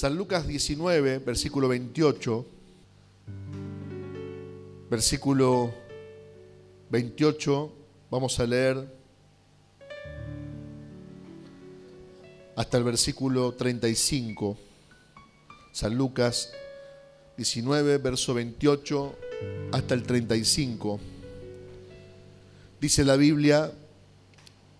San 0.00 0.16
Lucas 0.16 0.46
19, 0.46 1.18
versículo 1.18 1.68
28, 1.68 2.46
versículo 4.88 5.74
28, 6.88 7.72
vamos 8.10 8.40
a 8.40 8.46
leer 8.46 8.96
hasta 12.56 12.78
el 12.78 12.84
versículo 12.84 13.52
35. 13.52 14.56
San 15.70 15.94
Lucas 15.98 16.50
19, 17.36 17.98
verso 17.98 18.32
28 18.32 19.14
hasta 19.70 19.92
el 19.92 20.04
35. 20.04 20.98
Dice 22.80 23.04
la 23.04 23.16
Biblia, 23.16 23.70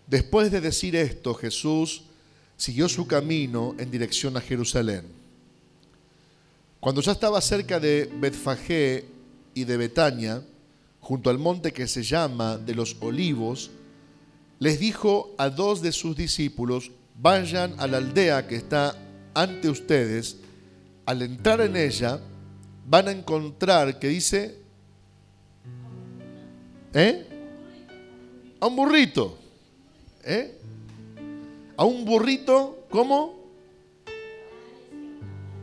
después 0.07 0.51
de 0.51 0.63
decir 0.63 0.97
esto, 0.97 1.35
Jesús 1.35 2.05
siguió 2.61 2.91
su 2.91 3.07
camino 3.07 3.75
en 3.79 3.91
dirección 3.91 4.37
a 4.37 4.41
Jerusalén. 4.43 5.07
Cuando 6.79 7.01
ya 7.01 7.13
estaba 7.13 7.41
cerca 7.41 7.81
de 7.81 8.13
Betfagé 8.21 9.07
y 9.55 9.65
de 9.65 9.79
Betania, 9.79 10.43
junto 11.01 11.31
al 11.31 11.39
monte 11.39 11.73
que 11.73 11.89
se 11.89 12.03
llama 12.03 12.59
de 12.59 12.75
los 12.75 12.99
olivos, 13.01 13.71
les 14.59 14.79
dijo 14.79 15.35
a 15.39 15.49
dos 15.49 15.81
de 15.81 15.91
sus 15.91 16.15
discípulos, 16.15 16.91
vayan 17.19 17.81
a 17.81 17.87
la 17.87 17.97
aldea 17.97 18.47
que 18.47 18.57
está 18.57 18.95
ante 19.33 19.71
ustedes, 19.71 20.37
al 21.07 21.23
entrar 21.23 21.63
en 21.63 21.77
ella, 21.77 22.21
van 22.87 23.09
a 23.09 23.13
encontrar 23.13 23.99
que 23.99 24.09
dice, 24.09 24.59
¿eh? 26.93 27.27
A 28.61 28.67
un 28.67 28.77
burrito, 28.77 29.39
¿eh? 30.25 30.61
A 31.81 31.85
un 31.87 32.05
burrito, 32.05 32.85
¿cómo? 32.91 33.41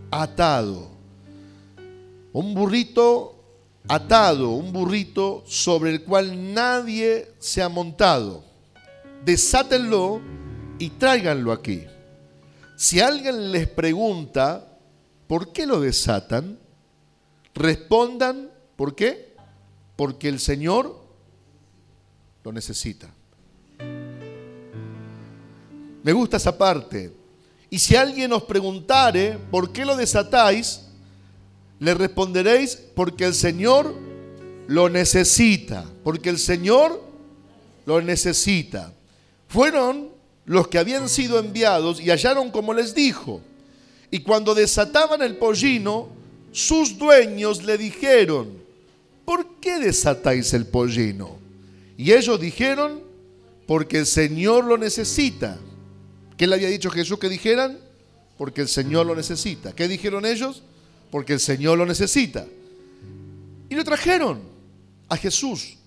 Atado. 0.09 0.89
Un 2.33 2.55
burrito 2.55 3.35
atado, 3.87 4.49
un 4.49 4.73
burrito 4.73 5.43
sobre 5.45 5.91
el 5.91 6.03
cual 6.03 6.55
nadie 6.55 7.35
se 7.37 7.61
ha 7.61 7.69
montado. 7.69 8.43
Desátenlo 9.23 10.19
y 10.79 10.89
tráiganlo 10.89 11.51
aquí. 11.51 11.83
Si 12.75 12.99
alguien 12.99 13.51
les 13.51 13.67
pregunta 13.67 14.75
por 15.27 15.53
qué 15.53 15.67
lo 15.67 15.81
desatan, 15.81 16.57
respondan, 17.53 18.49
¿por 18.75 18.95
qué? 18.95 19.35
Porque 19.95 20.29
el 20.29 20.39
Señor 20.39 20.99
lo 22.43 22.51
necesita. 22.51 23.07
Me 26.07 26.13
gusta 26.13 26.37
esa 26.37 26.57
parte. 26.57 27.11
Y 27.69 27.77
si 27.77 27.93
alguien 27.93 28.31
os 28.31 28.43
preguntare, 28.43 29.37
¿por 29.51 29.73
qué 29.73 29.83
lo 29.83 29.97
desatáis? 29.97 30.83
Le 31.81 31.93
responderéis, 31.95 32.77
porque 32.95 33.25
el 33.25 33.33
Señor 33.33 33.93
lo 34.69 34.87
necesita, 34.87 35.83
porque 36.05 36.29
el 36.29 36.39
Señor 36.39 37.03
lo 37.85 38.01
necesita. 38.01 38.93
Fueron 39.49 40.07
los 40.45 40.69
que 40.69 40.79
habían 40.79 41.09
sido 41.09 41.39
enviados 41.39 41.99
y 41.99 42.09
hallaron 42.09 42.51
como 42.51 42.73
les 42.73 42.95
dijo. 42.95 43.41
Y 44.09 44.19
cuando 44.19 44.55
desataban 44.55 45.21
el 45.21 45.35
pollino, 45.35 46.07
sus 46.53 46.97
dueños 46.97 47.65
le 47.65 47.77
dijeron, 47.77 48.53
¿por 49.25 49.45
qué 49.59 49.77
desatáis 49.77 50.53
el 50.53 50.67
pollino? 50.67 51.35
Y 51.97 52.13
ellos 52.13 52.39
dijeron, 52.39 53.01
porque 53.67 53.97
el 53.97 54.05
Señor 54.05 54.63
lo 54.63 54.77
necesita. 54.77 55.59
¿Qué 56.37 56.45
le 56.45 56.55
había 56.55 56.69
dicho 56.69 56.91
Jesús 56.91 57.17
que 57.19 57.29
dijeran? 57.29 57.79
Porque 58.37 58.61
el 58.61 58.67
Señor 58.67 59.07
lo 59.07 59.15
necesita. 59.15 59.73
¿Qué 59.73 59.87
dijeron 59.87 60.25
ellos? 60.25 60.61
Porque 61.09 61.33
el 61.33 61.39
Señor 61.39 61.77
lo 61.77 61.85
necesita. 61.85 62.45
Y 63.69 63.75
lo 63.75 63.83
trajeron 63.83 64.39
a 65.09 65.17
Jesús. 65.17 65.77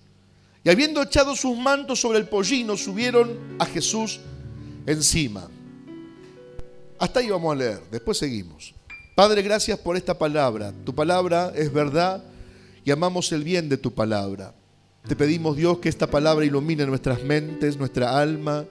Y 0.63 0.69
habiendo 0.69 1.01
echado 1.01 1.35
sus 1.35 1.57
mantos 1.57 2.01
sobre 2.01 2.19
el 2.19 2.27
pollino, 2.27 2.75
subieron 2.75 3.55
a 3.57 3.65
Jesús 3.65 4.19
encima. 4.85 5.49
Hasta 6.99 7.21
ahí 7.21 7.29
vamos 7.29 7.53
a 7.53 7.55
leer, 7.55 7.81
después 7.89 8.17
seguimos. 8.17 8.75
Padre, 9.15 9.41
gracias 9.41 9.79
por 9.79 9.95
esta 9.95 10.17
palabra. 10.17 10.73
Tu 10.85 10.93
palabra 10.93 11.51
es 11.55 11.71
verdad 11.71 12.23
y 12.83 12.91
amamos 12.91 13.31
el 13.31 13.43
bien 13.43 13.69
de 13.69 13.77
tu 13.77 13.93
palabra. 13.93 14.53
Te 15.07 15.15
pedimos, 15.15 15.57
Dios, 15.57 15.79
que 15.79 15.89
esta 15.89 16.07
palabra 16.07 16.45
ilumine 16.45 16.85
nuestras 16.85 17.23
mentes, 17.23 17.77
nuestra 17.77 18.19
alma, 18.19 18.65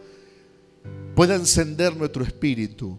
pueda 1.21 1.35
encender 1.35 1.95
nuestro 1.95 2.25
espíritu 2.25 2.99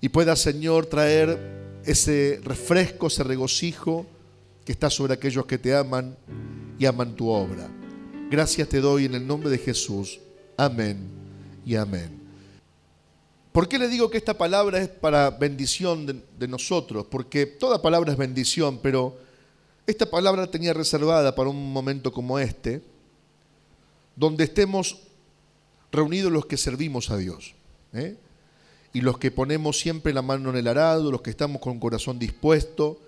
y 0.00 0.08
pueda, 0.10 0.36
Señor, 0.36 0.86
traer 0.86 1.80
ese 1.84 2.40
refresco, 2.44 3.08
ese 3.08 3.24
regocijo 3.24 4.06
que 4.64 4.70
está 4.70 4.88
sobre 4.88 5.14
aquellos 5.14 5.44
que 5.46 5.58
te 5.58 5.74
aman 5.74 6.16
y 6.78 6.86
aman 6.86 7.16
tu 7.16 7.30
obra. 7.30 7.68
Gracias 8.30 8.68
te 8.68 8.80
doy 8.80 9.06
en 9.06 9.16
el 9.16 9.26
nombre 9.26 9.50
de 9.50 9.58
Jesús. 9.58 10.20
Amén 10.56 10.98
y 11.66 11.74
amén. 11.74 12.16
¿Por 13.50 13.68
qué 13.68 13.76
le 13.76 13.88
digo 13.88 14.08
que 14.08 14.18
esta 14.18 14.38
palabra 14.38 14.78
es 14.78 14.86
para 14.86 15.30
bendición 15.30 16.06
de, 16.06 16.46
nosotros? 16.46 17.06
Porque 17.10 17.44
toda 17.44 17.82
palabra 17.82 18.12
es 18.12 18.16
bendición, 18.16 18.78
pero 18.80 19.18
esta 19.84 20.08
palabra 20.08 20.42
la 20.42 20.50
tenía 20.52 20.74
reservada 20.74 21.34
para 21.34 21.50
un 21.50 21.72
momento 21.72 22.12
como 22.12 22.38
este, 22.38 22.84
donde 24.14 24.44
estemos 24.44 25.07
reunidos 25.92 26.32
los 26.32 26.46
que 26.46 26.56
servimos 26.56 27.10
a 27.10 27.16
Dios. 27.16 27.54
¿eh? 27.92 28.16
Y 28.92 29.00
los 29.00 29.18
que 29.18 29.30
ponemos 29.30 29.78
siempre 29.78 30.12
la 30.12 30.22
mano 30.22 30.50
en 30.50 30.56
el 30.56 30.68
arado, 30.68 31.10
los 31.10 31.22
que 31.22 31.30
estamos 31.30 31.60
con 31.60 31.78
corazón 31.78 32.18
dispuesto, 32.18 33.00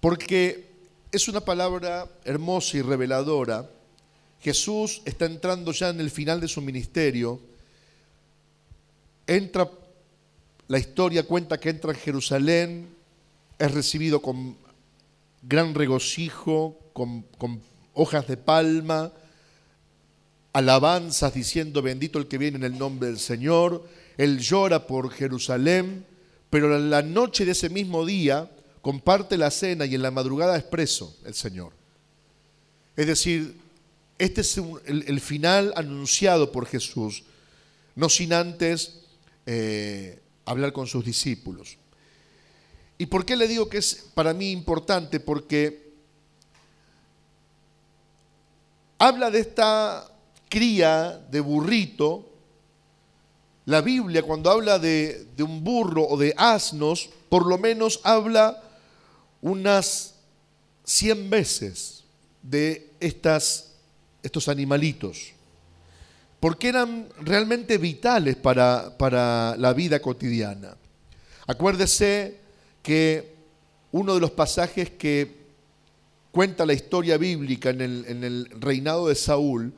porque 0.00 0.66
es 1.12 1.28
una 1.28 1.40
palabra 1.40 2.08
hermosa 2.24 2.76
y 2.76 2.82
reveladora 2.82 3.68
Jesús 4.44 5.00
está 5.06 5.24
entrando 5.24 5.72
ya 5.72 5.88
en 5.88 6.00
el 6.00 6.10
final 6.10 6.38
de 6.38 6.48
su 6.48 6.60
ministerio. 6.60 7.40
Entra, 9.26 9.70
la 10.68 10.78
historia 10.78 11.22
cuenta 11.22 11.58
que 11.58 11.70
entra 11.70 11.92
en 11.92 11.98
Jerusalén, 11.98 12.88
es 13.58 13.72
recibido 13.72 14.20
con 14.20 14.54
gran 15.40 15.74
regocijo, 15.74 16.78
con, 16.92 17.22
con 17.38 17.62
hojas 17.94 18.26
de 18.26 18.36
palma, 18.36 19.12
alabanzas 20.54 21.34
diciendo 21.34 21.82
bendito 21.82 22.18
el 22.18 22.28
que 22.28 22.38
viene 22.38 22.56
en 22.56 22.64
el 22.64 22.78
nombre 22.78 23.08
del 23.08 23.18
Señor. 23.18 23.86
Él 24.16 24.38
llora 24.38 24.86
por 24.86 25.10
Jerusalén, 25.10 26.06
pero 26.48 26.74
en 26.74 26.88
la 26.88 27.02
noche 27.02 27.44
de 27.44 27.52
ese 27.52 27.68
mismo 27.68 28.06
día 28.06 28.50
comparte 28.80 29.36
la 29.36 29.50
cena 29.50 29.84
y 29.84 29.96
en 29.96 30.02
la 30.02 30.12
madrugada 30.12 30.56
es 30.56 30.62
preso 30.62 31.16
el 31.26 31.34
Señor. 31.34 31.72
Es 32.96 33.08
decir, 33.08 33.56
este 34.16 34.42
es 34.42 34.60
el, 34.86 35.20
final 35.20 35.72
anunciado 35.74 36.52
por 36.52 36.66
Jesús, 36.66 37.24
no 37.96 38.08
sin 38.08 38.32
antes 38.32 39.00
eh, 39.46 40.20
hablar 40.44 40.72
con 40.72 40.86
sus 40.86 41.04
discípulos. 41.04 41.78
¿Y 42.96 43.06
por 43.06 43.24
qué 43.24 43.34
le 43.34 43.48
digo 43.48 43.68
que 43.68 43.78
es 43.78 44.06
para 44.14 44.32
mí 44.32 44.52
importante? 44.52 45.18
Porque 45.18 45.92
habla 48.98 49.32
de 49.32 49.40
esta 49.40 50.13
cría 50.54 51.20
de 51.32 51.40
burrito. 51.40 52.30
La 53.66 53.80
Biblia 53.80 54.22
cuando 54.22 54.50
habla 54.50 54.78
de, 54.78 55.26
de 55.36 55.42
un 55.42 55.64
burro 55.64 56.06
o 56.06 56.16
de 56.16 56.32
asnos, 56.36 57.10
por 57.28 57.44
lo 57.44 57.58
menos 57.58 57.98
habla 58.04 58.62
unas 59.42 60.14
100 60.84 61.28
veces 61.28 62.04
de 62.40 62.92
estas 63.00 63.72
estos 64.22 64.48
animalitos, 64.48 65.32
porque 66.40 66.68
eran 66.68 67.08
realmente 67.20 67.76
vitales 67.76 68.36
para, 68.36 68.96
para 68.96 69.54
la 69.58 69.74
vida 69.74 70.00
cotidiana. 70.00 70.76
Acuérdese 71.46 72.38
que 72.82 73.34
uno 73.92 74.14
de 74.14 74.20
los 74.20 74.30
pasajes 74.30 74.90
que 74.90 75.44
cuenta 76.30 76.64
la 76.64 76.72
historia 76.72 77.18
bíblica 77.18 77.70
en 77.70 77.80
el, 77.82 78.04
en 78.08 78.24
el, 78.24 78.48
reinado 78.60 79.08
de 79.08 79.14
Saúl, 79.14 79.74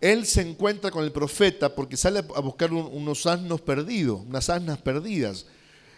él 0.00 0.26
se 0.26 0.42
encuentra 0.42 0.90
con 0.90 1.04
el 1.04 1.12
profeta 1.12 1.74
porque 1.74 1.96
sale 1.96 2.18
a 2.18 2.40
buscar 2.40 2.72
unos 2.72 3.26
asnos 3.26 3.60
perdidos, 3.60 4.20
unas 4.26 4.50
asnas 4.50 4.78
perdidas, 4.78 5.46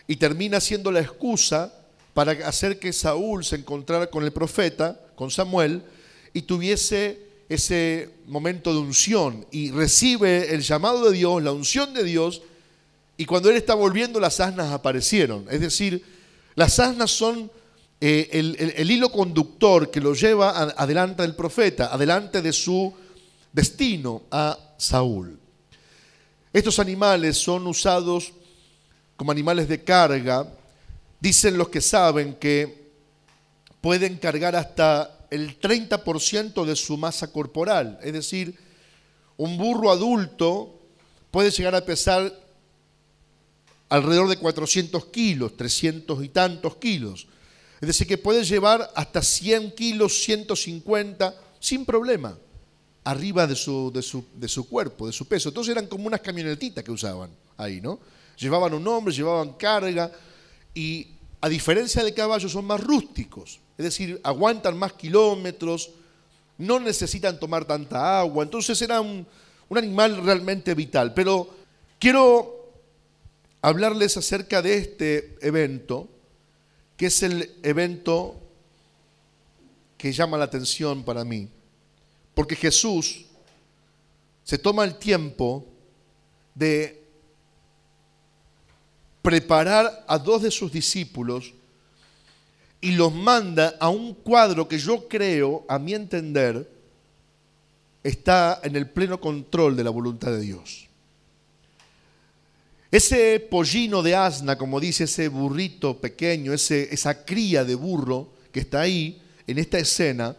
y 0.06 0.16
termina 0.16 0.60
siendo 0.60 0.90
la 0.92 1.00
excusa 1.00 1.72
para 2.14 2.32
hacer 2.46 2.78
que 2.78 2.92
Saúl 2.92 3.44
se 3.44 3.56
encontrara 3.56 4.08
con 4.08 4.24
el 4.24 4.32
profeta, 4.32 5.00
con 5.14 5.30
Samuel, 5.30 5.82
y 6.32 6.42
tuviese 6.42 7.28
ese 7.48 8.10
momento 8.26 8.72
de 8.72 8.80
unción 8.80 9.46
y 9.50 9.70
recibe 9.70 10.54
el 10.54 10.60
llamado 10.60 11.10
de 11.10 11.16
Dios, 11.16 11.42
la 11.42 11.52
unción 11.52 11.94
de 11.94 12.04
Dios, 12.04 12.42
y 13.16 13.24
cuando 13.24 13.50
él 13.50 13.56
está 13.56 13.74
volviendo 13.74 14.20
las 14.20 14.38
asnas 14.38 14.70
aparecieron. 14.72 15.46
Es 15.50 15.60
decir, 15.60 16.04
las 16.54 16.78
asnas 16.78 17.10
son 17.10 17.50
eh, 18.00 18.28
el, 18.32 18.90
hilo 18.90 19.10
conductor 19.10 19.90
que 19.90 20.00
lo 20.00 20.14
lleva 20.14 20.50
adelante 20.50 21.22
del 21.22 21.34
profeta, 21.34 21.92
adelante 21.92 22.42
de 22.42 22.52
su 22.52 22.94
destino 23.58 24.22
a 24.30 24.56
Saúl. 24.76 25.36
Estos 26.52 26.78
animales 26.78 27.36
son 27.36 27.66
usados 27.66 28.32
como 29.16 29.32
animales 29.32 29.66
de 29.66 29.82
carga, 29.82 30.46
dicen 31.18 31.58
los 31.58 31.68
que 31.68 31.80
saben 31.80 32.34
que 32.34 32.92
pueden 33.80 34.18
cargar 34.18 34.54
hasta 34.54 35.26
el 35.30 35.58
30% 35.58 36.64
de 36.64 36.76
su 36.76 36.96
masa 36.96 37.32
corporal. 37.32 37.98
Es 38.00 38.12
decir, 38.12 38.56
un 39.36 39.58
burro 39.58 39.90
adulto 39.90 40.78
puede 41.32 41.50
llegar 41.50 41.74
a 41.74 41.84
pesar 41.84 42.32
alrededor 43.88 44.28
de 44.28 44.36
400 44.36 45.06
kilos, 45.06 45.56
300 45.56 46.22
y 46.22 46.28
tantos 46.28 46.76
kilos. 46.76 47.26
Es 47.80 47.88
decir, 47.88 48.06
que 48.06 48.18
puede 48.18 48.44
llevar 48.44 48.88
hasta 48.94 49.20
100 49.20 49.72
kilos, 49.72 50.22
150, 50.22 51.34
sin 51.58 51.84
problema, 51.84 52.38
arriba 53.08 53.46
de 53.46 53.56
su, 53.56 53.90
de 53.90 54.02
su, 54.02 54.22
de 54.34 54.48
su 54.48 54.68
cuerpo, 54.68 55.06
de 55.06 55.14
su 55.14 55.26
peso. 55.26 55.48
Entonces 55.48 55.72
eran 55.72 55.86
como 55.86 56.06
unas 56.06 56.20
camionetitas 56.20 56.84
que 56.84 56.90
usaban 56.90 57.30
ahí, 57.56 57.80
¿no? 57.80 57.98
Llevaban 58.36 58.74
un 58.74 58.86
hombre, 58.86 59.14
llevaban 59.14 59.54
carga 59.54 60.12
y 60.74 61.06
a 61.40 61.48
diferencia 61.48 62.04
de 62.04 62.12
caballos 62.12 62.52
son 62.52 62.66
más 62.66 62.82
rústicos, 62.82 63.60
es 63.78 63.84
decir, 63.84 64.20
aguantan 64.22 64.76
más 64.76 64.92
kilómetros, 64.92 65.90
no 66.58 66.78
necesitan 66.80 67.40
tomar 67.40 67.64
tanta 67.64 68.20
agua, 68.20 68.44
entonces 68.44 68.80
era 68.82 69.00
un, 69.00 69.26
un 69.70 69.78
animal 69.78 70.22
realmente 70.22 70.74
vital. 70.74 71.14
Pero 71.14 71.48
quiero 71.98 72.72
hablarles 73.62 74.18
acerca 74.18 74.60
de 74.60 74.76
este 74.76 75.38
evento, 75.40 76.08
que 76.98 77.06
es 77.06 77.22
el 77.22 77.54
evento 77.62 78.38
que 79.96 80.12
llama 80.12 80.36
la 80.36 80.44
atención 80.44 81.04
para 81.04 81.24
mí, 81.24 81.48
porque 82.38 82.54
Jesús 82.54 83.24
se 84.44 84.58
toma 84.58 84.84
el 84.84 84.94
tiempo 84.94 85.66
de 86.54 87.02
preparar 89.20 90.04
a 90.06 90.16
dos 90.20 90.42
de 90.42 90.52
sus 90.52 90.70
discípulos 90.70 91.52
y 92.80 92.92
los 92.92 93.12
manda 93.12 93.74
a 93.80 93.88
un 93.88 94.14
cuadro 94.14 94.68
que 94.68 94.78
yo 94.78 95.08
creo, 95.08 95.64
a 95.68 95.80
mi 95.80 95.94
entender, 95.94 96.70
está 98.04 98.60
en 98.62 98.76
el 98.76 98.88
pleno 98.88 99.20
control 99.20 99.74
de 99.74 99.82
la 99.82 99.90
voluntad 99.90 100.30
de 100.30 100.40
Dios. 100.40 100.86
Ese 102.92 103.40
pollino 103.40 104.00
de 104.00 104.14
asna, 104.14 104.56
como 104.56 104.78
dice 104.78 105.04
ese 105.04 105.26
burrito 105.26 106.00
pequeño, 106.00 106.52
ese, 106.52 106.94
esa 106.94 107.24
cría 107.24 107.64
de 107.64 107.74
burro 107.74 108.28
que 108.52 108.60
está 108.60 108.82
ahí 108.82 109.20
en 109.44 109.58
esta 109.58 109.80
escena, 109.80 110.36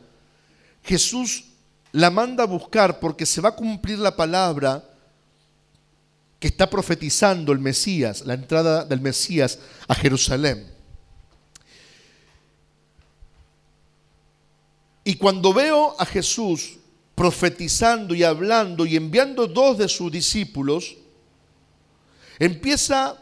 Jesús 0.82 1.49
la 1.92 2.10
manda 2.10 2.44
a 2.44 2.48
buscar 2.48 3.00
porque 3.00 3.26
se 3.26 3.42
va 3.42 3.50
a 3.50 3.56
cumplir 3.56 4.00
la 4.00 4.16
palabra 4.16 4.84
que 6.40 6.48
está 6.48 6.70
profetizando 6.70 7.52
el 7.52 7.60
Mesías, 7.60 8.26
la 8.26 8.34
entrada 8.34 8.86
del 8.86 9.02
Mesías 9.02 9.60
a 9.88 9.96
Jerusalén. 9.96 10.72
Y 15.04 15.16
cuando 15.16 15.54
veo 15.54 15.96
a 16.00 16.06
Jesús 16.06 16.78
profetizando 17.16 18.14
y 18.14 18.24
hablando 18.24 18.86
y 18.86 18.96
enviando 18.96 19.48
dos 19.48 19.78
de 19.78 19.90
sus 19.90 20.12
discípulos, 20.12 20.96
empieza 22.38 23.18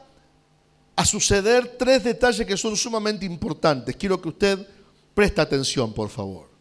a 0.95 1.05
suceder 1.05 1.77
tres 1.77 2.03
detalles 2.03 2.45
que 2.45 2.57
son 2.57 2.75
sumamente 2.75 3.25
importantes. 3.25 3.95
Quiero 3.95 4.21
que 4.21 4.29
usted 4.29 4.67
preste 5.15 5.41
atención, 5.41 5.93
por 5.93 6.09
favor. 6.09 6.56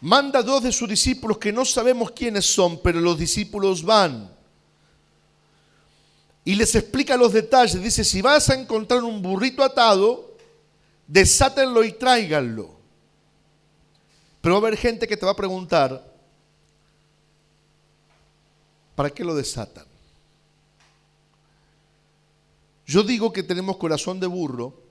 Manda 0.00 0.42
dos 0.42 0.62
de 0.62 0.72
sus 0.72 0.88
discípulos 0.88 1.38
que 1.38 1.52
no 1.52 1.64
sabemos 1.64 2.12
quiénes 2.12 2.46
son, 2.46 2.80
pero 2.80 3.00
los 3.00 3.18
discípulos 3.18 3.82
van. 3.82 4.30
Y 6.44 6.54
les 6.54 6.74
explica 6.74 7.16
los 7.16 7.32
detalles. 7.32 7.82
Dice, 7.82 8.04
si 8.04 8.22
vas 8.22 8.48
a 8.48 8.54
encontrar 8.54 9.02
un 9.02 9.20
burrito 9.20 9.62
atado, 9.62 10.36
desátenlo 11.06 11.82
y 11.82 11.92
tráiganlo. 11.92 12.70
Pero 14.40 14.54
va 14.54 14.58
a 14.58 14.68
haber 14.68 14.78
gente 14.78 15.08
que 15.08 15.16
te 15.16 15.26
va 15.26 15.32
a 15.32 15.36
preguntar, 15.36 16.14
¿para 18.94 19.10
qué 19.10 19.24
lo 19.24 19.34
desatan? 19.34 19.86
Yo 22.86 23.02
digo 23.02 23.32
que 23.32 23.42
tenemos 23.42 23.76
corazón 23.76 24.20
de 24.20 24.26
burro 24.28 24.87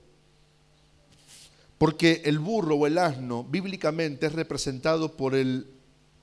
porque 1.78 2.22
el 2.24 2.40
burro 2.40 2.74
o 2.74 2.86
el 2.86 2.98
asno 2.98 3.44
bíblicamente 3.44 4.26
es 4.26 4.32
representado 4.32 5.16
por, 5.16 5.36
el, 5.36 5.66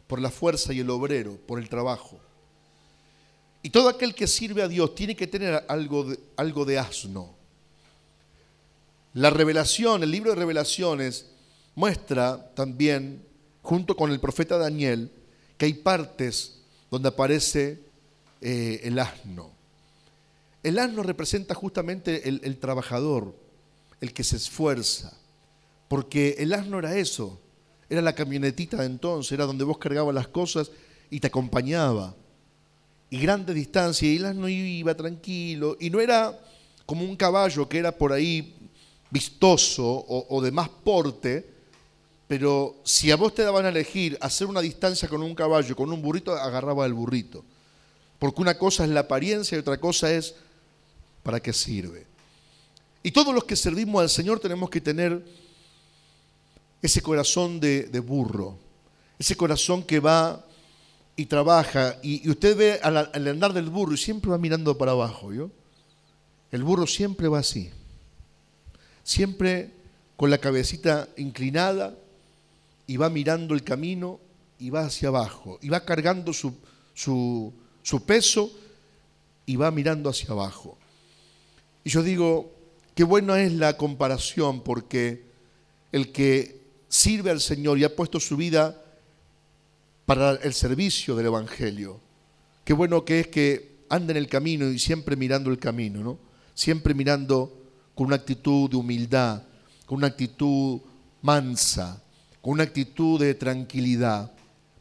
por 0.06 0.20
la 0.20 0.30
fuerza 0.30 0.74
y 0.74 0.82
el 0.82 0.90
obrero, 0.90 1.38
por 1.48 1.60
el 1.60 1.70
trabajo. 1.70 2.20
Y 3.64 3.70
todo 3.70 3.90
aquel 3.90 4.14
que 4.14 4.28
sirve 4.28 4.62
a 4.62 4.68
Dios 4.68 4.94
tiene 4.94 5.16
que 5.16 5.28
tener 5.28 5.66
algo 5.70 6.04
de, 6.04 6.20
algo 6.36 6.66
de 6.66 6.78
asno. 6.78 7.34
La 9.14 9.30
revelación, 9.30 10.04
el 10.04 10.12
libro 10.12 10.32
de 10.32 10.36
revelaciones, 10.36 11.28
muestra 11.74 12.52
también, 12.54 13.24
junto 13.62 13.96
con 13.96 14.12
el 14.12 14.20
profeta 14.20 14.58
Daniel, 14.58 15.10
que 15.58 15.66
hay 15.66 15.74
partes 15.74 16.60
donde 16.92 17.10
aparece 17.10 17.80
eh, 18.42 18.82
el 18.84 19.00
asno. 19.00 19.52
El 20.62 20.78
asno 20.80 21.02
representa 21.02 21.56
justamente 21.56 22.28
el, 22.28 22.42
el 22.44 22.58
trabajador, 22.58 23.34
el 24.02 24.14
que 24.14 24.24
se 24.26 24.36
esfuerza, 24.36 25.18
porque 25.88 26.36
el 26.40 26.54
asno 26.54 26.80
era 26.80 26.98
eso, 26.98 27.40
era 27.90 28.02
la 28.02 28.16
camionetita 28.16 28.78
de 28.78 28.86
entonces, 28.86 29.32
era 29.32 29.46
donde 29.46 29.64
vos 29.64 29.78
cargabas 29.78 30.14
las 30.14 30.28
cosas 30.28 30.72
y 31.10 31.20
te 31.20 31.28
acompañaba. 31.28 32.16
Y 33.10 33.20
grande 33.20 33.54
distancia, 33.54 34.12
y 34.12 34.18
el 34.18 34.26
asno 34.26 34.50
iba 34.50 34.96
tranquilo, 34.96 35.78
y 35.80 35.90
no 35.90 36.00
era 36.00 36.38
como 36.86 37.04
un 37.04 37.16
caballo 37.16 37.70
que 37.70 37.78
era 37.78 37.92
por 37.92 38.12
ahí 38.12 38.56
vistoso 39.12 39.86
o, 39.86 40.36
o 40.36 40.42
de 40.42 40.52
más 40.52 40.70
porte, 40.70 41.56
pero 42.28 42.78
si 42.84 43.12
a 43.12 43.16
vos 43.16 43.36
te 43.36 43.44
daban 43.44 43.66
a 43.66 43.70
elegir 43.70 44.18
hacer 44.20 44.48
una 44.48 44.62
distancia 44.62 45.08
con 45.08 45.22
un 45.22 45.36
caballo, 45.36 45.76
con 45.76 45.92
un 45.92 46.02
burrito, 46.02 46.34
agarraba 46.34 46.86
el 46.86 46.94
burrito. 46.94 47.46
Porque 48.18 48.42
una 48.42 48.58
cosa 48.58 48.84
es 48.84 48.90
la 48.90 49.02
apariencia 49.02 49.56
y 49.56 49.60
otra 49.60 49.78
cosa 49.78 50.12
es 50.12 50.34
para 51.22 51.40
qué 51.40 51.54
sirve. 51.54 52.06
Y 53.04 53.12
todos 53.12 53.36
los 53.36 53.44
que 53.44 53.56
servimos 53.56 54.02
al 54.02 54.10
Señor 54.10 54.40
tenemos 54.40 54.70
que 54.70 54.82
tener 54.82 55.24
ese 56.86 57.02
corazón 57.02 57.60
de, 57.60 58.00
burro, 58.00 58.58
ese 59.20 59.36
corazón 59.36 59.84
que 59.84 60.00
va 60.00 60.46
y 61.16 61.26
trabaja. 61.26 61.98
Y, 62.04 62.30
usted 62.30 62.56
ve 62.56 62.80
al, 62.82 63.28
andar 63.28 63.54
del 63.54 63.70
burro 63.70 63.94
y 63.94 63.98
siempre 63.98 64.32
va 64.32 64.38
mirando 64.38 64.78
para 64.78 64.92
abajo. 64.92 65.34
¿yo? 65.34 65.50
El 66.52 66.64
burro 66.64 66.88
siempre 66.88 67.28
va 67.28 67.40
así. 67.40 67.72
Siempre 69.04 69.72
con 70.16 70.30
la 70.30 70.38
cabecita 70.38 71.08
inclinada 71.18 71.96
y 72.88 72.98
va 72.98 73.10
mirando 73.10 73.54
el 73.54 73.64
camino 73.64 74.20
y 74.60 74.70
va 74.70 74.86
hacia 74.86 75.10
abajo, 75.10 75.60
y 75.62 75.70
va 75.70 75.84
cargando 75.84 76.32
su, 76.32 76.54
su, 76.94 77.54
peso 78.06 78.52
y 79.46 79.56
va 79.58 79.70
mirando 79.72 80.10
hacia 80.10 80.32
abajo. 80.32 80.78
Y 81.84 81.90
yo 81.90 82.04
digo, 82.04 82.52
qué 82.96 83.04
buena 83.04 83.42
es 83.42 83.52
la 83.54 83.76
comparación 83.76 84.62
porque 84.62 85.26
el 85.92 86.12
que 86.12 86.65
sirve 86.96 87.30
al 87.30 87.42
Señor 87.42 87.78
y 87.78 87.84
ha 87.84 87.94
puesto 87.94 88.22
su 88.22 88.38
vida 88.38 88.82
para 90.06 90.32
el 90.36 90.54
servicio 90.54 91.14
del 91.16 91.26
Evangelio, 91.26 92.00
qué 92.64 92.72
bueno 92.72 93.04
que 93.04 93.20
es 93.20 93.28
que 93.28 93.76
anda 93.90 94.12
en 94.12 94.18
el 94.18 94.30
camino 94.30 94.70
y 94.70 94.80
siempre 94.80 95.18
mirando 95.18 95.50
el 95.52 95.60
camino, 95.60 96.02
¿no? 96.02 96.18
Siempre 96.54 96.94
mirando 96.94 97.52
con 97.94 98.08
una 98.08 98.16
actitud 98.16 98.70
de 98.70 98.78
humildad, 98.78 99.44
con 99.86 99.98
una 99.98 100.08
actitud 100.08 100.80
mansa, 101.22 102.02
con 102.40 102.54
una 102.54 102.64
actitud 102.64 103.20
de 103.20 103.34
tranquilidad, 103.34 104.32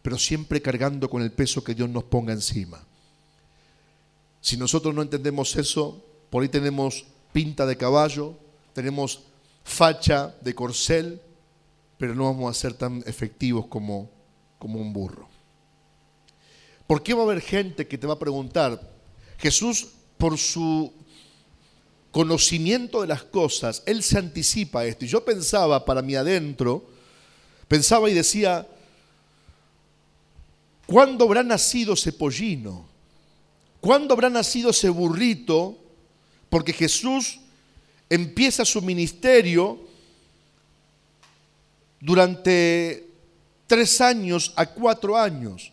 pero 0.01 0.17
siempre 0.17 0.63
cargando 0.63 1.11
con 1.11 1.21
el 1.21 1.33
peso 1.33 1.65
que 1.65 1.75
Dios 1.75 1.89
nos 1.89 2.05
ponga 2.05 2.33
encima. 2.33 2.81
Si 4.41 4.57
nosotros 4.57 4.95
no 4.95 5.03
entendemos 5.03 5.57
eso, 5.57 6.01
por 6.31 6.45
ahí 6.45 6.49
tenemos 6.49 7.07
pinta 7.33 7.67
de 7.67 7.77
caballo, 7.77 8.37
tenemos 8.73 9.25
facha 9.65 10.33
de 10.43 10.55
corcel, 10.55 11.21
pero 12.05 12.15
no 12.15 12.25
vamos 12.25 12.55
a 12.55 12.61
ser 12.61 12.75
tan 12.75 13.03
efectivos 13.07 13.67
como, 13.67 14.11
como 14.59 14.79
un 14.79 14.93
burro. 14.93 15.27
¿Por 16.87 17.03
qué 17.03 17.15
va 17.15 17.23
a 17.23 17.25
haber 17.25 17.41
gente 17.41 17.89
que 17.89 17.97
te 17.97 18.07
va 18.07 18.13
a 18.13 18.19
preguntar? 18.19 18.79
Jesús, 19.39 19.89
por 20.19 20.37
su 20.37 20.93
conocimiento 22.11 23.01
de 23.01 23.07
las 23.07 23.23
cosas, 23.23 23.83
Él 23.87 24.03
se 24.03 24.19
anticipa 24.19 24.81
a 24.81 24.85
esto. 24.85 25.07
Y 25.07 25.09
yo 25.09 25.25
pensaba 25.25 25.83
para 25.87 26.03
mí 26.03 26.15
adentro, 26.15 26.85
Pensaba 27.69 28.11
y 28.11 28.13
decía, 28.13 28.69
¿cuándo 30.87 31.25
habrá 31.25 31.43
nacido 31.43 31.95
ese 31.95 32.13
pollino? 32.13 32.87
¿Cuándo 33.81 34.13
habrá 34.13 34.29
nacido 34.29 34.69
ese 34.69 34.91
burrito? 34.91 35.79
Porque 36.51 36.75
Jesús 36.75 37.41
empieza 38.11 38.67
su 38.67 38.83
ministerio 38.83 39.94
durante 42.05 43.09
tres 43.67 43.99
años 44.03 44.53
a 44.57 44.67
cuatro 44.67 45.17
años. 45.17 45.73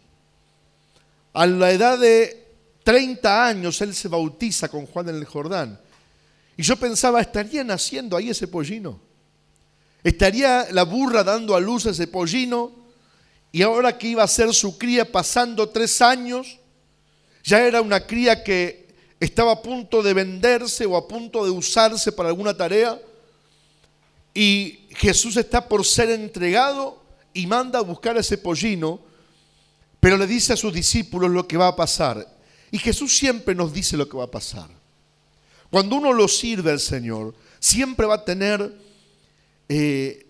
A 1.34 1.46
la 1.46 1.72
edad 1.72 2.00
de 2.00 2.48
30 2.84 3.48
años 3.48 3.82
él 3.82 3.94
se 3.94 4.08
bautiza 4.08 4.70
con 4.70 4.86
Juan 4.86 5.10
en 5.10 5.16
el 5.16 5.26
Jordán. 5.26 5.78
Y 6.56 6.64
yo 6.64 6.78
pensaba, 6.78 7.20
¿estaría 7.20 7.66
naciendo 7.66 8.16
ahí 8.16 8.30
ese 8.30 8.48
pollino? 8.48 8.98
¿Estaría 10.06 10.68
la 10.72 10.84
burra 10.84 11.22
dando 11.22 11.54
a 11.54 11.60
luz 11.60 11.86
ese 11.88 12.08
pollino? 12.08 12.72
Y 13.52 13.62
ahora 13.62 13.98
que 13.98 14.08
iba 14.08 14.24
a 14.24 14.28
ser 14.28 14.54
su 14.54 14.78
cría 14.78 15.12
pasando 15.12 15.68
tres 15.68 16.02
años, 16.02 16.60
ya 17.44 17.62
era 17.62 17.82
una 17.82 18.08
cría 18.08 18.42
que 18.42 18.88
estaba 19.20 19.52
a 19.52 19.62
punto 19.62 20.02
de 20.02 20.14
venderse 20.14 20.86
o 20.86 20.96
a 20.96 21.10
punto 21.10 21.44
de 21.44 21.52
usarse 21.52 22.14
para 22.14 22.30
alguna 22.30 22.56
tarea. 22.56 22.98
Y 24.34 24.88
Jesús 24.92 25.38
está 25.38 25.68
por 25.68 25.86
ser 25.86 26.10
entregado 26.10 27.02
y 27.34 27.48
manda 27.48 27.80
a 27.80 27.84
buscar 27.84 28.18
a 28.18 28.22
ese 28.22 28.38
pollino, 28.38 29.00
pero 30.00 30.18
le 30.18 30.28
dice 30.28 30.54
a 30.54 30.58
sus 30.58 30.74
discípulos 30.74 31.30
lo 31.32 31.48
que 31.48 31.58
va 31.58 31.68
a 31.68 31.76
pasar. 31.76 32.28
Y 32.72 32.78
Jesús 32.78 33.18
siempre 33.18 33.54
nos 33.54 33.74
dice 33.74 33.98
lo 33.98 34.08
que 34.08 34.18
va 34.18 34.26
a 34.26 34.32
pasar. 34.32 34.70
Cuando 35.70 35.96
uno 35.96 36.14
lo 36.14 36.28
sirve 36.28 36.72
al 36.72 36.80
Señor, 36.80 37.34
siempre 37.60 38.06
va 38.06 38.16
a 38.16 38.26
tener 38.26 38.74
eh, 39.70 40.26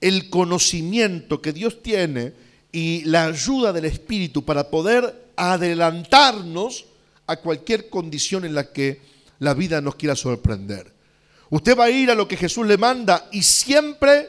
el 0.00 0.30
conocimiento 0.30 1.40
que 1.40 1.52
Dios 1.52 1.82
tiene 1.82 2.32
y 2.72 3.04
la 3.04 3.26
ayuda 3.26 3.72
del 3.72 3.86
Espíritu 3.86 4.44
para 4.44 4.70
poder 4.70 5.32
adelantarnos 5.36 6.86
a 7.26 7.36
cualquier 7.36 7.88
condición 7.88 8.44
en 8.44 8.54
la 8.54 8.72
que 8.72 9.00
la 9.38 9.54
vida 9.54 9.80
nos 9.80 9.96
quiera 9.96 10.14
sorprender. 10.14 10.95
Usted 11.50 11.76
va 11.78 11.84
a 11.84 11.90
ir 11.90 12.10
a 12.10 12.14
lo 12.14 12.26
que 12.26 12.36
Jesús 12.36 12.66
le 12.66 12.76
manda 12.76 13.28
y 13.30 13.42
siempre 13.42 14.28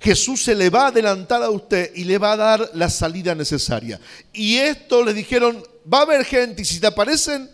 Jesús 0.00 0.42
se 0.42 0.54
le 0.54 0.68
va 0.68 0.84
a 0.84 0.88
adelantar 0.88 1.42
a 1.42 1.50
usted 1.50 1.92
y 1.94 2.04
le 2.04 2.18
va 2.18 2.32
a 2.32 2.36
dar 2.36 2.70
la 2.74 2.90
salida 2.90 3.34
necesaria. 3.34 3.98
Y 4.32 4.56
esto 4.56 5.02
le 5.02 5.14
dijeron, 5.14 5.62
va 5.92 6.00
a 6.00 6.02
haber 6.02 6.24
gente 6.24 6.62
y 6.62 6.64
si 6.64 6.78
te 6.80 6.86
aparecen 6.86 7.50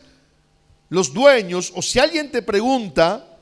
los 0.88 1.12
dueños 1.12 1.72
o 1.74 1.80
si 1.80 1.98
alguien 1.98 2.30
te 2.30 2.42
pregunta, 2.42 3.38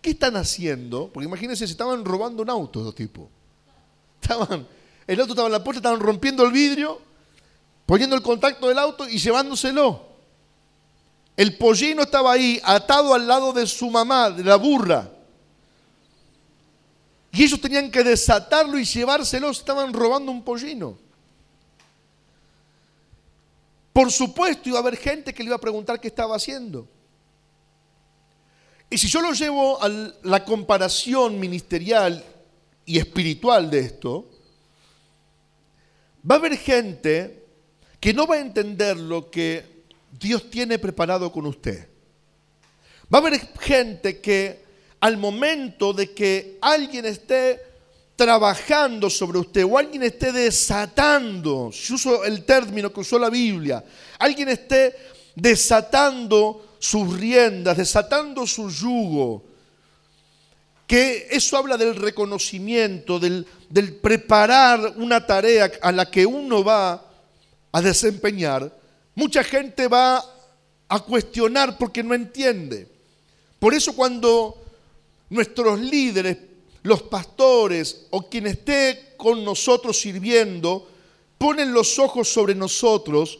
¿qué 0.00 0.10
están 0.10 0.36
haciendo? 0.36 1.10
Porque 1.12 1.26
imagínense 1.26 1.66
si 1.66 1.72
estaban 1.72 2.04
robando 2.04 2.42
un 2.42 2.50
auto 2.50 2.84
de 2.84 2.92
tipo. 2.92 3.30
Estaban, 4.20 4.66
el 5.06 5.20
auto 5.20 5.32
estaba 5.32 5.48
en 5.48 5.52
la 5.52 5.64
puerta, 5.64 5.78
estaban 5.78 6.00
rompiendo 6.00 6.44
el 6.44 6.52
vidrio, 6.52 7.00
poniendo 7.86 8.16
el 8.16 8.22
contacto 8.22 8.68
del 8.68 8.78
auto 8.78 9.08
y 9.08 9.18
llevándoselo. 9.18 10.11
El 11.36 11.56
pollino 11.56 12.02
estaba 12.02 12.32
ahí, 12.32 12.60
atado 12.62 13.14
al 13.14 13.26
lado 13.26 13.52
de 13.52 13.66
su 13.66 13.90
mamá, 13.90 14.30
de 14.30 14.44
la 14.44 14.56
burra. 14.56 15.10
Y 17.32 17.44
ellos 17.44 17.60
tenían 17.60 17.90
que 17.90 18.04
desatarlo 18.04 18.78
y 18.78 18.84
llevárselo, 18.84 19.50
estaban 19.50 19.92
robando 19.92 20.30
un 20.30 20.42
pollino. 20.42 20.98
Por 23.92 24.10
supuesto 24.10 24.68
iba 24.68 24.78
a 24.78 24.82
haber 24.82 24.96
gente 24.96 25.32
que 25.32 25.42
le 25.42 25.48
iba 25.48 25.56
a 25.56 25.60
preguntar 25.60 26.00
qué 26.00 26.08
estaba 26.08 26.36
haciendo. 26.36 26.86
Y 28.90 28.98
si 28.98 29.08
yo 29.08 29.22
lo 29.22 29.32
llevo 29.32 29.82
a 29.82 29.88
la 30.22 30.44
comparación 30.44 31.40
ministerial 31.40 32.22
y 32.84 32.98
espiritual 32.98 33.70
de 33.70 33.78
esto, 33.80 34.28
va 36.30 36.34
a 36.34 36.38
haber 36.38 36.58
gente 36.58 37.46
que 37.98 38.12
no 38.12 38.26
va 38.26 38.34
a 38.34 38.40
entender 38.40 38.98
lo 38.98 39.30
que 39.30 39.71
Dios 40.12 40.50
tiene 40.50 40.78
preparado 40.78 41.32
con 41.32 41.46
usted. 41.46 41.88
Va 43.12 43.18
a 43.18 43.20
haber 43.20 43.40
gente 43.58 44.20
que 44.20 44.62
al 45.00 45.16
momento 45.16 45.92
de 45.92 46.12
que 46.12 46.58
alguien 46.60 47.04
esté 47.06 47.60
trabajando 48.14 49.10
sobre 49.10 49.38
usted 49.38 49.64
o 49.64 49.76
alguien 49.76 50.02
esté 50.04 50.30
desatando, 50.30 51.70
si 51.72 51.94
uso 51.94 52.24
el 52.24 52.44
término 52.44 52.92
que 52.92 53.00
usó 53.00 53.18
la 53.18 53.30
Biblia, 53.30 53.84
alguien 54.18 54.48
esté 54.50 54.94
desatando 55.34 56.76
sus 56.78 57.18
riendas, 57.18 57.76
desatando 57.76 58.46
su 58.46 58.70
yugo, 58.70 59.42
que 60.86 61.26
eso 61.30 61.56
habla 61.56 61.76
del 61.76 61.96
reconocimiento, 61.96 63.18
del, 63.18 63.46
del 63.70 63.94
preparar 63.94 64.94
una 64.96 65.24
tarea 65.26 65.72
a 65.80 65.90
la 65.90 66.10
que 66.10 66.26
uno 66.26 66.62
va 66.62 67.02
a 67.72 67.80
desempeñar, 67.80 68.81
mucha 69.14 69.42
gente 69.44 69.88
va 69.88 70.24
a 70.88 71.00
cuestionar 71.00 71.78
porque 71.78 72.02
no 72.02 72.14
entiende. 72.14 72.88
Por 73.58 73.74
eso 73.74 73.94
cuando 73.94 74.62
nuestros 75.30 75.80
líderes 75.80 76.36
los 76.82 77.02
pastores 77.02 78.06
o 78.10 78.28
quien 78.28 78.46
esté 78.46 79.14
con 79.16 79.44
nosotros 79.44 80.00
sirviendo, 80.00 80.88
ponen 81.38 81.72
los 81.72 81.98
ojos 81.98 82.28
sobre 82.28 82.54
nosotros 82.54 83.38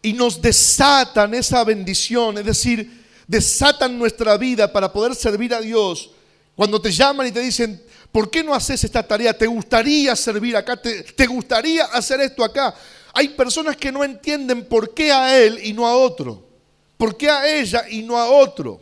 y 0.00 0.14
nos 0.14 0.40
desatan 0.40 1.34
esa 1.34 1.62
bendición, 1.64 2.38
es 2.38 2.44
decir, 2.44 3.04
desatan 3.26 3.98
nuestra 3.98 4.36
vida 4.36 4.72
para 4.72 4.92
poder 4.92 5.14
servir 5.14 5.54
a 5.54 5.60
Dios. 5.60 6.10
Cuando 6.56 6.80
te 6.80 6.90
llaman 6.90 7.28
y 7.28 7.32
te 7.32 7.40
dicen, 7.40 7.82
¿por 8.10 8.30
qué 8.30 8.42
no 8.42 8.54
haces 8.54 8.82
esta 8.84 9.06
tarea? 9.06 9.36
¿Te 9.36 9.46
gustaría 9.46 10.16
servir 10.16 10.56
acá? 10.56 10.76
¿Te, 10.76 11.02
te 11.02 11.26
gustaría 11.26 11.84
hacer 11.84 12.20
esto 12.20 12.44
acá? 12.44 12.74
Hay 13.14 13.28
personas 13.30 13.76
que 13.76 13.92
no 13.92 14.02
entienden 14.04 14.66
por 14.66 14.94
qué 14.94 15.12
a 15.12 15.38
él 15.38 15.60
y 15.62 15.72
no 15.72 15.86
a 15.86 15.96
otro. 15.96 16.46
¿Por 16.96 17.16
qué 17.16 17.28
a 17.28 17.58
ella 17.58 17.84
y 17.88 18.02
no 18.02 18.16
a 18.16 18.28
otro? 18.28 18.80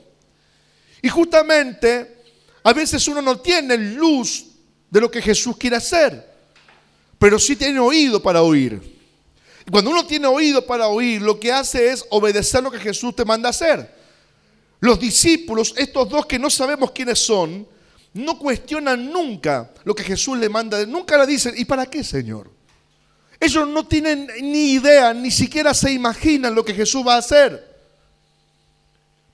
Y 1.03 1.09
justamente 1.09 2.19
a 2.63 2.73
veces 2.73 3.07
uno 3.09 3.23
no 3.23 3.41
tiene 3.41 3.77
luz 3.77 4.47
de 4.91 5.01
lo 5.01 5.11
que 5.11 5.23
Jesús 5.23 5.57
quiere 5.57 5.77
hacer, 5.77 6.29
pero 7.19 7.39
sí 7.39 7.57
tiene 7.57 7.79
oído 7.81 8.23
para 8.23 8.43
oír. 8.43 8.99
Cuando 9.71 9.91
uno 9.91 10.05
tiene 10.05 10.27
oído 10.27 10.67
para 10.67 10.89
oír, 10.89 11.23
lo 11.23 11.39
que 11.39 11.53
hace 11.53 11.91
es 11.91 12.05
obedecer 12.11 12.63
lo 12.63 12.71
que 12.71 12.79
Jesús 12.79 13.15
te 13.15 13.25
manda 13.25 13.49
hacer. 13.49 13.95
Los 14.81 14.99
discípulos, 14.99 15.75
estos 15.77 16.09
dos 16.09 16.27
que 16.27 16.39
no 16.39 16.51
sabemos 16.51 16.91
quiénes 16.91 17.19
son, 17.19 17.67
no 18.13 18.39
cuestionan 18.39 19.13
nunca 19.13 19.71
lo 19.85 19.95
que 19.95 20.03
Jesús 20.03 20.37
le 20.39 20.49
manda. 20.49 20.85
Nunca 20.87 21.17
le 21.19 21.27
dicen, 21.27 21.55
¿y 21.57 21.65
para 21.65 21.87
qué, 21.87 22.03
Señor? 22.03 22.51
Ellos 23.41 23.67
no 23.67 23.87
tienen 23.87 24.29
ni 24.43 24.73
idea, 24.73 25.15
ni 25.15 25.31
siquiera 25.31 25.73
se 25.73 25.91
imaginan 25.91 26.55
lo 26.55 26.65
que 26.65 26.75
Jesús 26.75 27.03
va 27.07 27.15
a 27.15 27.19
hacer 27.19 27.71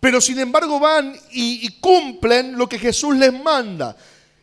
pero 0.07 0.21
sin 0.21 0.39
embargo 0.39 0.79
van 0.79 1.19
y, 1.33 1.69
cumplen 1.81 2.57
lo 2.57 2.69
que 2.69 2.79
Jesús 2.79 3.17
les 3.17 3.33
manda. 3.33 3.97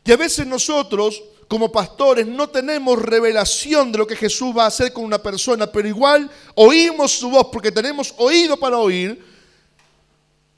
Y 0.03 0.12
a 0.12 0.17
veces 0.17 0.46
nosotros, 0.46 1.24
como 1.48 1.72
pastores, 1.72 2.27
no 2.27 2.50
tenemos 2.50 3.01
revelación 3.01 3.89
de 3.89 4.00
lo 4.00 4.05
que 4.05 4.17
Jesús 4.17 4.53
va 4.58 4.65
a 4.65 4.67
hacer 4.67 4.91
con 4.91 5.05
una 5.05 5.24
persona, 5.24 5.72
pero 5.72 5.88
igual 5.88 6.29
oímos 6.55 7.13
su 7.13 7.29
voz 7.29 7.48
porque 7.50 7.72
tenemos 7.72 8.13
oído 8.17 8.58
para 8.58 8.77
oír 8.77 9.24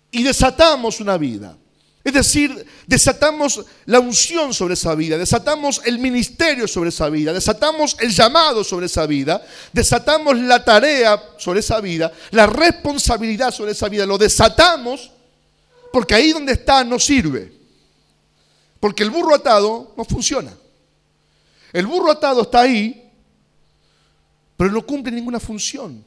y 0.09 0.23
desatamos 0.23 0.99
una 0.99 1.19
vida. 1.19 1.55
Es 2.05 2.13
decir, 2.13 2.63
desatamos 2.85 3.65
la 3.87 3.99
unción 3.99 4.53
sobre 4.53 4.75
esa 4.75 4.93
vida, 4.93 5.17
desatamos 5.17 5.81
el 5.85 5.97
ministerio 5.97 6.67
sobre 6.67 6.89
esa 6.89 7.09
vida, 7.09 7.33
desatamos 7.33 7.97
el 7.99 8.11
llamado 8.11 8.63
sobre 8.63 8.85
esa 8.85 9.07
vida, 9.07 9.43
desatamos 9.73 10.37
la 10.37 10.63
tarea 10.63 11.19
sobre 11.39 11.61
esa 11.61 11.81
vida, 11.81 12.11
la 12.29 12.45
responsabilidad 12.45 13.49
sobre 13.49 13.71
esa 13.71 13.89
vida, 13.89 14.05
lo 14.05 14.19
desatamos 14.19 15.09
porque 15.91 16.13
ahí 16.13 16.31
donde 16.31 16.53
está 16.53 16.83
no 16.83 16.99
sirve. 16.99 17.51
Porque 18.79 19.01
el 19.01 19.09
burro 19.09 19.33
atado 19.33 19.95
no 19.97 20.05
funciona. 20.05 20.55
El 21.73 21.87
burro 21.87 22.11
atado 22.11 22.43
está 22.43 22.61
ahí, 22.61 23.11
pero 24.55 24.71
no 24.71 24.85
cumple 24.85 25.11
ninguna 25.11 25.39
función. 25.39 26.05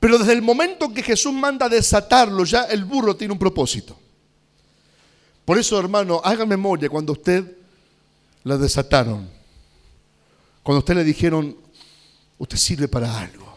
Pero 0.00 0.18
desde 0.18 0.32
el 0.32 0.42
momento 0.42 0.92
que 0.92 1.04
Jesús 1.04 1.32
manda 1.32 1.68
desatarlo, 1.68 2.44
ya 2.44 2.64
el 2.64 2.84
burro 2.84 3.14
tiene 3.14 3.34
un 3.34 3.38
propósito. 3.38 4.01
Por 5.44 5.58
eso, 5.58 5.78
hermano, 5.78 6.20
haga 6.24 6.46
memoria 6.46 6.88
cuando 6.88 7.12
usted 7.12 7.56
la 8.44 8.56
desataron. 8.56 9.28
Cuando 10.62 10.78
usted 10.78 10.94
le 10.94 11.04
dijeron, 11.04 11.56
usted 12.38 12.56
sirve 12.56 12.88
para 12.88 13.18
algo. 13.18 13.52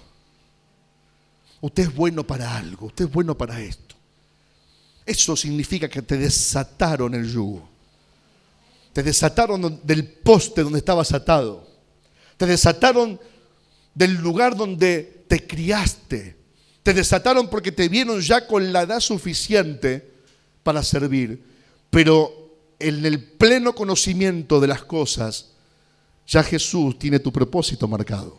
Usted 1.61 1.83
es 1.83 1.95
bueno 1.95 2.25
para 2.25 2.57
algo. 2.57 2.87
Usted 2.87 3.05
es 3.05 3.11
bueno 3.11 3.37
para 3.37 3.59
esto. 3.59 3.95
Eso 5.05 5.35
significa 5.35 5.87
que 5.87 6.01
te 6.01 6.17
desataron 6.17 7.13
el 7.13 7.31
yugo. 7.31 7.69
Te 8.91 9.03
desataron 9.03 9.81
del 9.83 10.07
poste 10.07 10.63
donde 10.63 10.79
estabas 10.79 11.13
atado. 11.13 11.67
Te 12.37 12.47
desataron 12.47 13.19
del 13.93 14.15
lugar 14.15 14.55
donde 14.55 15.25
te 15.27 15.45
criaste. 15.45 16.35
Te 16.81 16.93
desataron 16.93 17.49
porque 17.49 17.71
te 17.71 17.89
vieron 17.89 18.21
ya 18.21 18.47
con 18.47 18.73
la 18.73 18.81
edad 18.81 18.99
suficiente 18.99 20.11
para 20.63 20.81
servir 20.81 21.54
pero 21.95 22.75
en 22.77 23.05
el 23.05 23.23
pleno 23.23 23.73
conocimiento 23.73 24.59
de 24.59 24.67
las 24.67 24.83
cosas, 24.83 25.53
ya 26.27 26.43
Jesús 26.43 26.99
tiene 26.99 27.19
tu 27.19 27.31
propósito 27.31 27.87
marcado. 27.87 28.37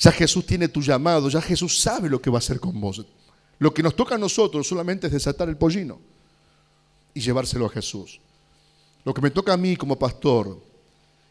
Ya 0.00 0.10
Jesús 0.10 0.44
tiene 0.44 0.66
tu 0.66 0.82
llamado, 0.82 1.28
ya 1.28 1.40
Jesús 1.40 1.78
sabe 1.78 2.08
lo 2.08 2.20
que 2.20 2.28
va 2.28 2.38
a 2.38 2.40
hacer 2.40 2.58
con 2.58 2.80
vos. 2.80 3.06
Lo 3.60 3.72
que 3.72 3.84
nos 3.84 3.94
toca 3.94 4.16
a 4.16 4.18
nosotros 4.18 4.66
solamente 4.66 5.06
es 5.06 5.12
desatar 5.12 5.48
el 5.48 5.56
pollino 5.56 6.00
y 7.14 7.20
llevárselo 7.20 7.66
a 7.66 7.70
Jesús. 7.70 8.20
Lo 9.04 9.14
que 9.14 9.20
me 9.20 9.30
toca 9.30 9.52
a 9.52 9.56
mí 9.56 9.76
como 9.76 9.96
pastor 9.96 10.60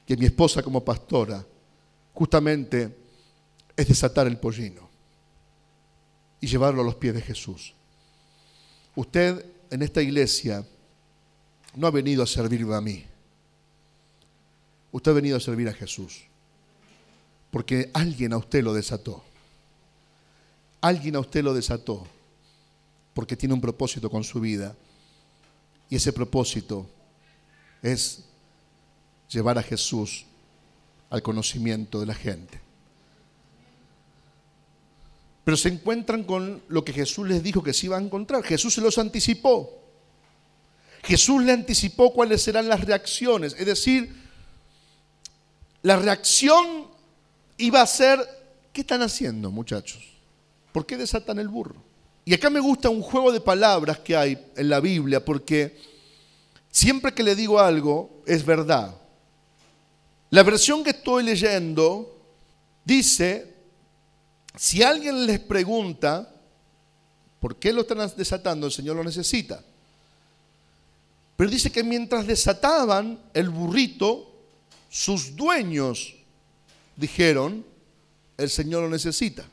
y 0.07 0.13
a 0.13 0.15
mi 0.15 0.25
esposa 0.25 0.63
como 0.63 0.85
pastora, 0.85 1.45
justamente 2.13 2.97
es 3.75 3.87
desatar 3.89 4.25
el 4.25 4.37
pollino. 4.37 4.87
y 6.39 6.47
llevarlo 6.47 6.81
a 6.81 6.85
los 6.85 6.95
pies 6.95 7.13
de 7.13 7.21
Jesús. 7.21 7.73
Usted 8.95 9.45
en 9.69 9.81
esta 9.81 10.01
iglesia 10.01 10.65
no 11.77 11.85
ha 11.85 11.91
venido 11.91 12.23
a 12.23 12.27
servirme 12.27 12.75
a 12.75 12.81
mí. 12.81 13.05
Usted 14.91 15.11
ha 15.11 15.13
venido 15.13 15.37
a 15.37 15.39
servir 15.39 15.69
a 15.69 15.73
Jesús. 15.73 16.23
Porque 17.51 17.91
alguien 17.93 18.33
a 18.33 18.37
usted 18.37 18.63
lo 18.63 18.73
desató. 18.73 19.23
Alguien 20.81 21.15
a 21.15 21.19
usted 21.19 21.43
lo 21.43 21.53
desató. 21.53 22.07
Porque 23.13 23.37
tiene 23.37 23.53
un 23.53 23.61
propósito 23.61 24.09
con 24.09 24.23
su 24.23 24.39
vida. 24.39 24.75
Y 25.87 25.97
ese 25.97 26.11
propósito 26.11 26.89
es 27.83 28.23
llevar 29.29 29.59
a 29.59 29.63
Jesús 29.63 30.25
al 31.11 31.21
conocimiento 31.21 31.99
de 31.99 32.05
la 32.07 32.15
gente. 32.15 32.59
Pero 35.43 35.55
se 35.55 35.69
encuentran 35.69 36.23
con 36.23 36.63
lo 36.69 36.83
que 36.83 36.91
Jesús 36.91 37.27
les 37.27 37.43
dijo 37.43 37.61
que 37.61 37.73
se 37.73 37.85
iba 37.85 37.97
a 37.97 38.01
encontrar. 38.01 38.43
Jesús 38.43 38.73
se 38.73 38.81
los 38.81 38.97
anticipó. 38.97 39.86
Jesús 41.03 41.43
le 41.43 41.51
anticipó 41.51 42.13
cuáles 42.13 42.41
serán 42.41 42.67
las 42.67 42.81
reacciones. 42.81 43.55
Es 43.57 43.65
decir, 43.65 44.13
la 45.81 45.97
reacción 45.97 46.87
iba 47.57 47.81
a 47.81 47.87
ser, 47.87 48.19
¿qué 48.73 48.81
están 48.81 49.01
haciendo 49.01 49.51
muchachos? 49.51 50.03
¿Por 50.71 50.85
qué 50.85 50.97
desatan 50.97 51.39
el 51.39 51.47
burro? 51.47 51.81
Y 52.25 52.33
acá 52.33 52.49
me 52.49 52.59
gusta 52.59 52.89
un 52.89 53.01
juego 53.01 53.31
de 53.31 53.39
palabras 53.39 53.99
que 53.99 54.15
hay 54.15 54.37
en 54.55 54.69
la 54.69 54.79
Biblia, 54.79 55.23
porque 55.23 55.79
siempre 56.69 57.13
que 57.13 57.23
le 57.23 57.35
digo 57.35 57.59
algo 57.59 58.21
es 58.25 58.45
verdad. 58.45 58.95
La 60.29 60.43
versión 60.43 60.83
que 60.83 60.89
estoy 60.89 61.23
leyendo 61.23 62.21
dice, 62.83 63.55
si 64.57 64.83
alguien 64.83 65.25
les 65.25 65.39
pregunta, 65.39 66.33
¿por 67.39 67.55
qué 67.55 67.71
lo 67.71 67.81
están 67.81 68.11
desatando? 68.17 68.67
El 68.67 68.73
Señor 68.73 68.97
lo 68.97 69.03
necesita. 69.05 69.63
Pero 71.37 71.51
dice 71.51 71.71
que 71.71 71.83
mientras 71.83 72.25
desataban 72.25 73.19
el 73.33 73.49
burrito, 73.49 74.33
sus 74.89 75.35
dueños 75.35 76.15
dijeron, 76.95 77.63
el 78.37 78.49
Señor 78.49 78.83
lo 78.83 78.89
necesita. 78.89 79.45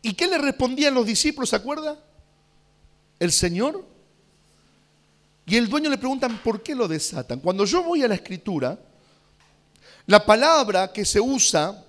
¿Y 0.00 0.14
qué 0.14 0.26
le 0.26 0.38
respondían 0.38 0.94
los 0.94 1.06
discípulos, 1.06 1.50
se 1.50 1.56
acuerda? 1.56 1.98
El 3.18 3.30
Señor. 3.30 3.84
Y 5.46 5.56
el 5.56 5.68
dueño 5.68 5.90
le 5.90 5.98
preguntan, 5.98 6.38
¿por 6.42 6.62
qué 6.62 6.74
lo 6.74 6.88
desatan? 6.88 7.40
Cuando 7.40 7.66
yo 7.66 7.82
voy 7.82 8.02
a 8.02 8.08
la 8.08 8.14
escritura, 8.14 8.78
la 10.06 10.24
palabra 10.24 10.90
que 10.92 11.04
se 11.04 11.20
usa 11.20 11.84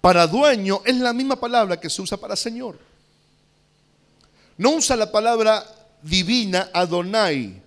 para 0.00 0.26
dueño 0.26 0.82
es 0.84 0.96
la 0.96 1.14
misma 1.14 1.36
palabra 1.36 1.80
que 1.80 1.88
se 1.88 2.02
usa 2.02 2.18
para 2.18 2.36
Señor. 2.36 2.87
No 4.58 4.70
usa 4.70 4.96
la 4.96 5.10
palabra 5.10 5.64
divina 6.02 6.68
Adonai, 6.72 7.62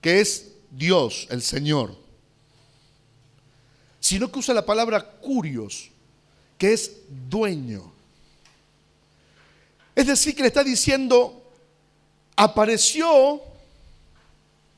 que 0.00 0.20
es 0.20 0.52
Dios, 0.70 1.28
el 1.30 1.42
Señor, 1.42 1.96
sino 4.00 4.30
que 4.30 4.40
usa 4.40 4.52
la 4.52 4.66
palabra 4.66 5.02
curios, 5.02 5.90
que 6.58 6.72
es 6.72 6.92
dueño. 7.08 7.92
Es 9.94 10.08
decir, 10.08 10.34
que 10.34 10.42
le 10.42 10.48
está 10.48 10.64
diciendo, 10.64 11.50
apareció 12.34 13.40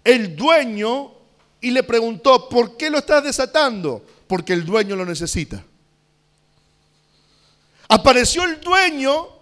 el 0.04 0.36
dueño 0.36 1.12
y 1.60 1.70
le 1.70 1.82
preguntó, 1.82 2.50
¿por 2.50 2.76
qué 2.76 2.90
lo 2.90 2.98
estás 2.98 3.24
desatando? 3.24 4.04
Porque 4.28 4.52
el 4.52 4.66
dueño 4.66 4.94
lo 4.94 5.06
necesita. 5.06 5.64
Apareció 7.88 8.44
el 8.44 8.60
dueño 8.60 9.35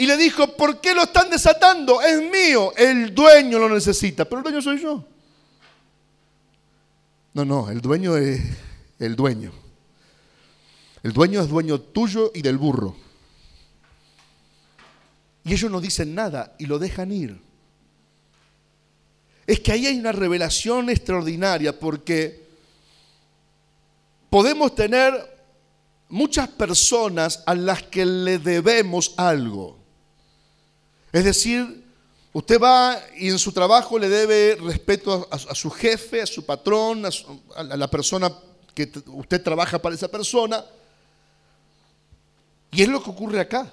y 0.00 0.06
le 0.06 0.16
dijo, 0.16 0.56
¿por 0.56 0.80
qué 0.80 0.94
lo 0.94 1.02
están 1.02 1.28
desatando? 1.28 2.00
Es 2.00 2.22
mío, 2.22 2.72
el 2.74 3.14
dueño 3.14 3.58
lo 3.58 3.68
necesita, 3.68 4.24
pero 4.24 4.38
el 4.38 4.44
dueño 4.44 4.62
soy 4.62 4.80
yo. 4.80 5.04
No, 7.34 7.44
no, 7.44 7.68
el 7.68 7.82
dueño 7.82 8.16
es 8.16 8.40
el 8.98 9.14
dueño. 9.14 9.52
El 11.02 11.12
dueño 11.12 11.42
es 11.42 11.50
dueño 11.50 11.78
tuyo 11.78 12.32
y 12.34 12.40
del 12.40 12.56
burro. 12.56 12.96
Y 15.44 15.52
ellos 15.52 15.70
no 15.70 15.82
dicen 15.82 16.14
nada 16.14 16.54
y 16.58 16.64
lo 16.64 16.78
dejan 16.78 17.12
ir. 17.12 17.38
Es 19.46 19.60
que 19.60 19.72
ahí 19.72 19.84
hay 19.84 19.98
una 19.98 20.12
revelación 20.12 20.88
extraordinaria 20.88 21.78
porque 21.78 22.48
podemos 24.30 24.74
tener 24.74 25.12
muchas 26.08 26.48
personas 26.48 27.42
a 27.44 27.54
las 27.54 27.82
que 27.82 28.06
le 28.06 28.38
debemos 28.38 29.12
algo. 29.18 29.79
Es 31.12 31.24
decir, 31.24 31.84
usted 32.32 32.60
va 32.60 33.00
y 33.16 33.28
en 33.28 33.38
su 33.38 33.52
trabajo 33.52 33.98
le 33.98 34.08
debe 34.08 34.56
respeto 34.60 35.28
a, 35.30 35.54
su 35.54 35.70
jefe, 35.70 36.22
a 36.22 36.26
su 36.26 36.44
patrón, 36.44 37.04
a, 37.56 37.62
la 37.62 37.90
persona 37.90 38.32
que 38.74 38.90
usted 39.06 39.42
trabaja 39.42 39.80
para 39.80 39.94
esa 39.94 40.08
persona. 40.08 40.64
Y 42.70 42.82
es 42.82 42.88
lo 42.88 43.02
que 43.02 43.10
ocurre 43.10 43.40
acá. 43.40 43.72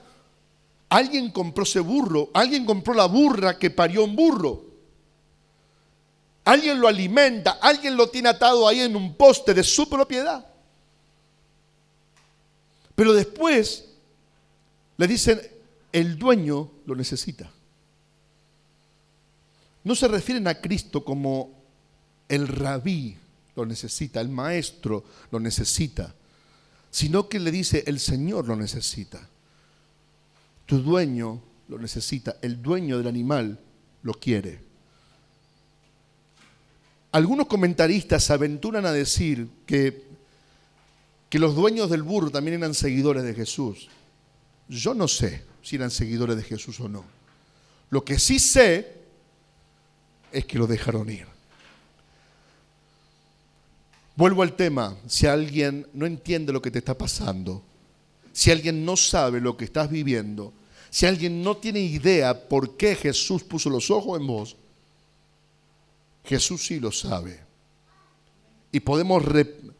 Alguien 0.89 1.31
compró 1.31 1.63
ese 1.63 1.81
burro, 1.81 2.29
alguien 2.33 2.65
compró 2.65 2.93
la 2.93 3.05
burra 3.05 3.59
que 3.59 3.69
parió 3.69 4.03
un 4.03 4.15
burro. 4.15 4.65
Alguien 6.45 6.79
lo 6.79 6.87
alimenta, 6.87 7.59
alguien 7.61 7.97
lo 7.97 8.09
tiene 8.09 8.29
atado 8.29 8.67
ahí 8.67 8.79
en 8.79 8.95
un 8.95 9.13
poste 9.15 9.53
de 9.53 9.63
su 9.63 9.87
propiedad. 9.89 10.47
Pero 12.95 13.13
después 13.13 13.85
le 14.95 15.07
dicen, 15.07 15.41
el 15.91 16.17
dueño 16.17 16.71
lo 16.87 16.95
necesita. 16.95 17.51
No 19.83 19.93
se 19.93 20.07
refieren 20.07 20.47
a 20.47 20.59
Cristo 20.59 21.05
como 21.05 21.51
el 22.27 22.47
rabí 22.47 23.15
lo 23.55 23.65
necesita, 23.65 24.19
el 24.19 24.29
maestro 24.29 25.03
lo 25.29 25.39
necesita, 25.39 26.15
sino 26.89 27.29
que 27.29 27.39
le 27.39 27.51
dice, 27.51 27.83
el 27.85 27.99
Señor 27.99 28.47
lo 28.47 28.55
necesita. 28.55 29.27
Tu 30.65 30.79
dueño 30.81 31.41
lo 31.67 31.77
necesita, 31.77 32.37
el 32.41 32.61
dueño 32.61 32.97
del 32.97 33.07
animal 33.07 33.59
lo 34.03 34.13
quiere. 34.13 34.59
Algunos 37.11 37.47
comentaristas 37.47 38.23
se 38.23 38.33
aventuran 38.33 38.85
a 38.85 38.91
decir 38.91 39.49
que, 39.65 40.03
que 41.29 41.39
los 41.39 41.55
dueños 41.55 41.89
del 41.89 42.03
burro 42.03 42.29
también 42.29 42.57
eran 42.57 42.73
seguidores 42.73 43.23
de 43.23 43.33
Jesús. 43.33 43.89
Yo 44.69 44.93
no 44.93 45.07
sé 45.07 45.43
si 45.67 45.75
eran 45.75 45.91
seguidores 45.91 46.37
de 46.37 46.43
Jesús 46.43 46.79
o 46.79 46.87
no. 46.87 47.03
Lo 47.89 48.05
que 48.05 48.17
sí 48.19 48.39
sé 48.39 48.95
es 50.31 50.45
que 50.45 50.57
lo 50.57 50.65
dejaron 50.65 51.09
ir. 51.09 51.27
Vuelvo 54.15 54.43
al 54.43 54.55
tema, 54.55 54.95
si 55.07 55.27
alguien 55.27 55.85
no 55.91 56.05
entiende 56.05 56.53
lo 56.53 56.61
que 56.61 56.71
te 56.71 56.79
está 56.79 56.97
pasando, 56.97 57.61
si 58.31 58.49
alguien 58.49 58.85
no 58.85 58.95
sabe 58.95 59.41
lo 59.41 59.57
que 59.57 59.65
estás 59.65 59.89
viviendo, 59.89 60.53
si 60.89 61.05
alguien 61.05 61.43
no 61.43 61.57
tiene 61.57 61.81
idea 61.81 62.47
por 62.47 62.77
qué 62.77 62.95
Jesús 62.95 63.43
puso 63.43 63.69
los 63.69 63.91
ojos 63.91 64.21
en 64.21 64.25
vos, 64.25 64.55
Jesús 66.23 66.65
sí 66.65 66.79
lo 66.79 66.93
sabe. 66.93 67.41
Y 68.71 68.79
podemos 68.79 69.21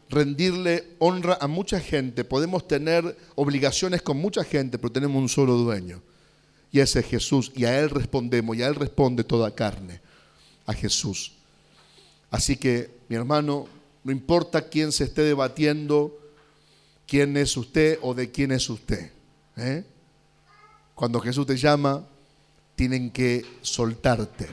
rendirle 0.08 0.96
honra 0.98 1.38
a 1.40 1.46
mucha 1.46 1.80
gente, 1.80 2.24
podemos 2.24 2.66
tener 2.66 3.16
obligaciones 3.34 4.02
con 4.02 4.16
mucha 4.16 4.44
gente, 4.44 4.78
pero 4.78 4.92
tenemos 4.92 5.20
un 5.20 5.28
solo 5.28 5.54
dueño. 5.54 6.02
Y 6.70 6.80
ese 6.80 7.00
es 7.00 7.06
Jesús. 7.06 7.52
Y 7.54 7.64
a 7.64 7.78
Él 7.80 7.90
respondemos, 7.90 8.56
y 8.56 8.62
a 8.62 8.68
Él 8.68 8.74
responde 8.74 9.24
toda 9.24 9.54
carne, 9.54 10.00
a 10.66 10.72
Jesús. 10.72 11.32
Así 12.30 12.56
que, 12.56 12.90
mi 13.08 13.16
hermano, 13.16 13.66
no 14.04 14.12
importa 14.12 14.68
quién 14.68 14.92
se 14.92 15.04
esté 15.04 15.22
debatiendo, 15.22 16.18
quién 17.06 17.36
es 17.36 17.56
usted 17.56 17.98
o 18.02 18.14
de 18.14 18.30
quién 18.30 18.52
es 18.52 18.68
usted. 18.68 19.10
¿eh? 19.56 19.84
Cuando 20.94 21.20
Jesús 21.20 21.46
te 21.46 21.56
llama, 21.56 22.06
tienen 22.76 23.10
que 23.10 23.44
soltarte. 23.62 24.46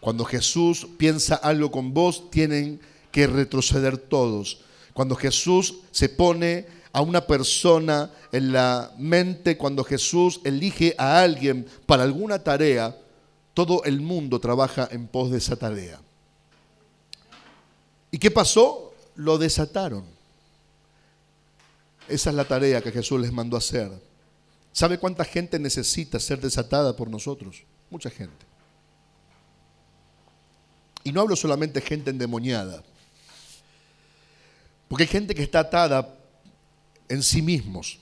Cuando 0.00 0.24
Jesús 0.24 0.86
piensa 0.98 1.34
algo 1.34 1.70
con 1.70 1.92
vos, 1.92 2.30
tienen 2.30 2.80
que 3.10 3.26
retroceder 3.26 3.96
todos. 3.96 4.60
Cuando 4.96 5.14
Jesús 5.14 5.80
se 5.90 6.08
pone 6.08 6.64
a 6.90 7.02
una 7.02 7.26
persona 7.26 8.10
en 8.32 8.50
la 8.50 8.94
mente, 8.96 9.58
cuando 9.58 9.84
Jesús 9.84 10.40
elige 10.42 10.94
a 10.96 11.20
alguien 11.20 11.68
para 11.84 12.02
alguna 12.02 12.42
tarea, 12.42 12.96
todo 13.52 13.84
el 13.84 14.00
mundo 14.00 14.40
trabaja 14.40 14.88
en 14.90 15.06
pos 15.06 15.30
de 15.30 15.36
esa 15.36 15.54
tarea. 15.54 16.00
¿Y 18.10 18.16
qué 18.16 18.30
pasó? 18.30 18.94
Lo 19.16 19.36
desataron. 19.36 20.06
Esa 22.08 22.30
es 22.30 22.36
la 22.36 22.46
tarea 22.46 22.80
que 22.80 22.90
Jesús 22.90 23.20
les 23.20 23.30
mandó 23.30 23.58
hacer. 23.58 23.92
¿Sabe 24.72 24.96
cuánta 24.96 25.26
gente 25.26 25.58
necesita 25.58 26.18
ser 26.18 26.40
desatada 26.40 26.96
por 26.96 27.10
nosotros? 27.10 27.64
Mucha 27.90 28.08
gente. 28.08 28.46
Y 31.04 31.12
no 31.12 31.20
hablo 31.20 31.36
solamente 31.36 31.80
de 31.80 31.86
gente 31.86 32.08
endemoniada. 32.08 32.82
Porque 34.88 35.04
hay 35.04 35.08
gente 35.08 35.34
que 35.34 35.42
está 35.42 35.60
atada 35.60 36.14
en 37.08 37.22
sí 37.22 37.42
mismos. 37.42 37.98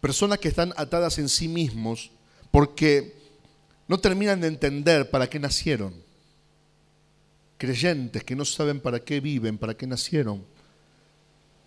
Personas 0.00 0.38
que 0.38 0.48
están 0.48 0.72
atadas 0.76 1.18
en 1.18 1.28
sí 1.28 1.46
mismos 1.46 2.10
porque 2.50 3.14
no 3.86 3.98
terminan 3.98 4.40
de 4.40 4.48
entender 4.48 5.10
para 5.10 5.28
qué 5.28 5.38
nacieron. 5.38 5.94
Creyentes 7.58 8.24
que 8.24 8.34
no 8.34 8.44
saben 8.44 8.80
para 8.80 9.00
qué 9.00 9.20
viven, 9.20 9.58
para 9.58 9.76
qué 9.76 9.86
nacieron, 9.86 10.44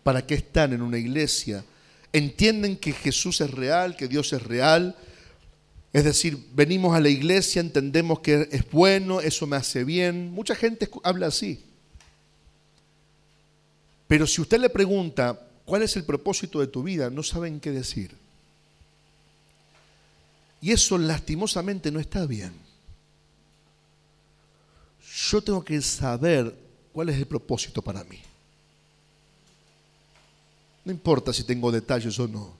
para 0.04 0.26
qué 0.26 0.36
están 0.36 0.74
en 0.74 0.82
una 0.82 0.98
iglesia. 0.98 1.64
Entienden 2.12 2.78
que 2.78 2.92
Jesús 2.92 3.42
es 3.42 3.52
real, 3.52 3.96
que 3.96 4.08
Dios 4.08 4.34
es 4.34 4.42
real. 4.42 4.96
Es 5.92 6.04
decir, 6.04 6.38
venimos 6.54 6.96
a 6.96 7.00
la 7.00 7.10
iglesia, 7.10 7.60
entendemos 7.60 8.20
que 8.20 8.48
es 8.52 8.70
bueno, 8.72 9.22
eso 9.22 9.46
me 9.46 9.56
hace 9.56 9.84
bien. 9.84 10.32
Mucha 10.32 10.56
gente 10.56 10.90
habla 11.04 11.28
así. 11.28 11.64
Pero 14.14 14.28
si 14.28 14.42
usted 14.42 14.60
le 14.60 14.70
pregunta, 14.70 15.40
¿cuál 15.66 15.82
es 15.82 15.96
el 15.96 16.04
propósito 16.04 16.60
de 16.60 16.68
tu 16.68 16.84
vida? 16.84 17.10
No 17.10 17.24
saben 17.24 17.60
qué 17.60 17.72
decir. 17.72 18.16
Y 20.62 20.72
eso 20.72 21.00
lastimosamente 21.00 21.90
no 21.90 22.00
está 22.00 22.28
bien. 22.28 22.54
Yo 25.32 25.42
tengo 25.42 25.66
que 25.66 25.82
saber 25.82 26.56
cuál 26.94 27.10
es 27.10 27.18
el 27.18 27.26
propósito 27.26 27.82
para 27.82 28.04
mí. 28.04 28.20
No 30.86 30.92
importa 30.92 31.34
si 31.34 31.44
tengo 31.44 31.72
detalles 31.72 32.20
o 32.20 32.28
no. 32.28 32.54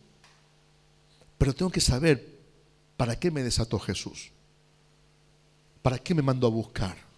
Pero 1.38 1.54
tengo 1.54 1.72
que 1.72 1.82
saber 1.82 2.36
para 2.98 3.20
qué 3.20 3.30
me 3.30 3.44
desató 3.44 3.78
Jesús. 3.78 4.32
¿Para 5.84 6.00
qué 6.00 6.16
me 6.16 6.24
mandó 6.24 6.48
a 6.48 6.50
buscar? 6.50 7.13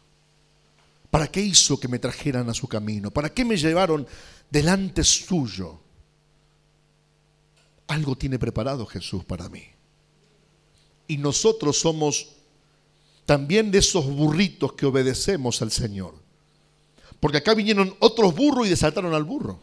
¿Para 1.15 1.28
qué 1.28 1.39
hizo 1.39 1.80
que 1.80 1.88
me 1.88 1.97
trajeran 1.97 2.49
a 2.49 2.54
su 2.54 2.67
camino? 2.67 3.10
¿Para 3.10 3.34
qué 3.34 3.45
me 3.45 3.56
llevaron 3.56 4.06
delante 4.51 5.01
suyo? 5.01 5.80
Algo 7.88 8.17
tiene 8.17 8.38
preparado 8.38 8.86
Jesús 8.86 9.23
para 9.23 9.47
mí 9.47 9.63
y 11.08 11.15
nosotros 11.15 11.80
somos 11.80 12.34
también 13.25 13.71
de 13.71 13.78
esos 13.78 14.06
burritos 14.06 14.73
que 14.73 14.88
obedecemos 14.88 15.62
al 15.62 15.71
Señor. 15.71 16.15
Porque 17.21 17.38
acá 17.38 17.54
vinieron 17.54 17.95
otros 17.99 18.36
burros 18.36 18.67
y 18.67 18.71
desataron 18.71 19.13
al 19.13 19.23
burro. 19.23 19.58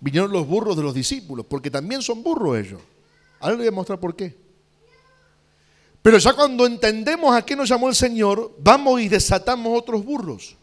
Vinieron 0.00 0.32
los 0.32 0.48
burros 0.48 0.76
de 0.76 0.82
los 0.82 0.94
discípulos, 0.94 1.46
porque 1.48 1.70
también 1.70 2.02
son 2.02 2.24
burros 2.24 2.58
ellos. 2.58 2.82
Ahora 3.38 3.54
les 3.54 3.58
voy 3.58 3.68
a 3.68 3.70
mostrar 3.76 4.00
por 4.00 4.16
qué. 4.16 4.49
Pero 6.02 6.18
ya 6.18 6.32
cuando 6.32 6.66
entendemos 6.66 7.34
a 7.34 7.42
qué 7.42 7.54
nos 7.54 7.68
llamó 7.68 7.88
el 7.88 7.94
Señor, 7.94 8.54
vamos 8.58 9.00
y 9.00 9.08
desatamos 9.08 9.78
otros 9.78 10.04
burros. 10.04 10.56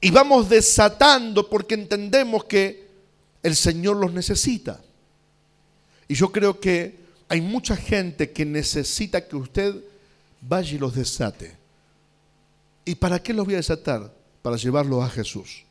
Y 0.00 0.10
vamos 0.10 0.48
desatando 0.48 1.48
porque 1.48 1.74
entendemos 1.74 2.44
que 2.44 2.86
el 3.42 3.54
Señor 3.54 3.96
los 3.96 4.12
necesita. 4.12 4.80
Y 6.08 6.14
yo 6.14 6.30
creo 6.32 6.58
que 6.58 6.98
hay 7.28 7.40
mucha 7.40 7.76
gente 7.76 8.30
que 8.30 8.44
necesita 8.44 9.26
que 9.26 9.36
usted 9.36 9.74
vaya 10.40 10.74
y 10.74 10.78
los 10.78 10.94
desate. 10.94 11.56
¿Y 12.84 12.94
para 12.94 13.22
qué 13.22 13.34
los 13.34 13.44
voy 13.44 13.54
a 13.54 13.58
desatar? 13.58 14.12
Para 14.42 14.56
llevarlos 14.56 15.04
a 15.04 15.10
Jesús. 15.10 15.64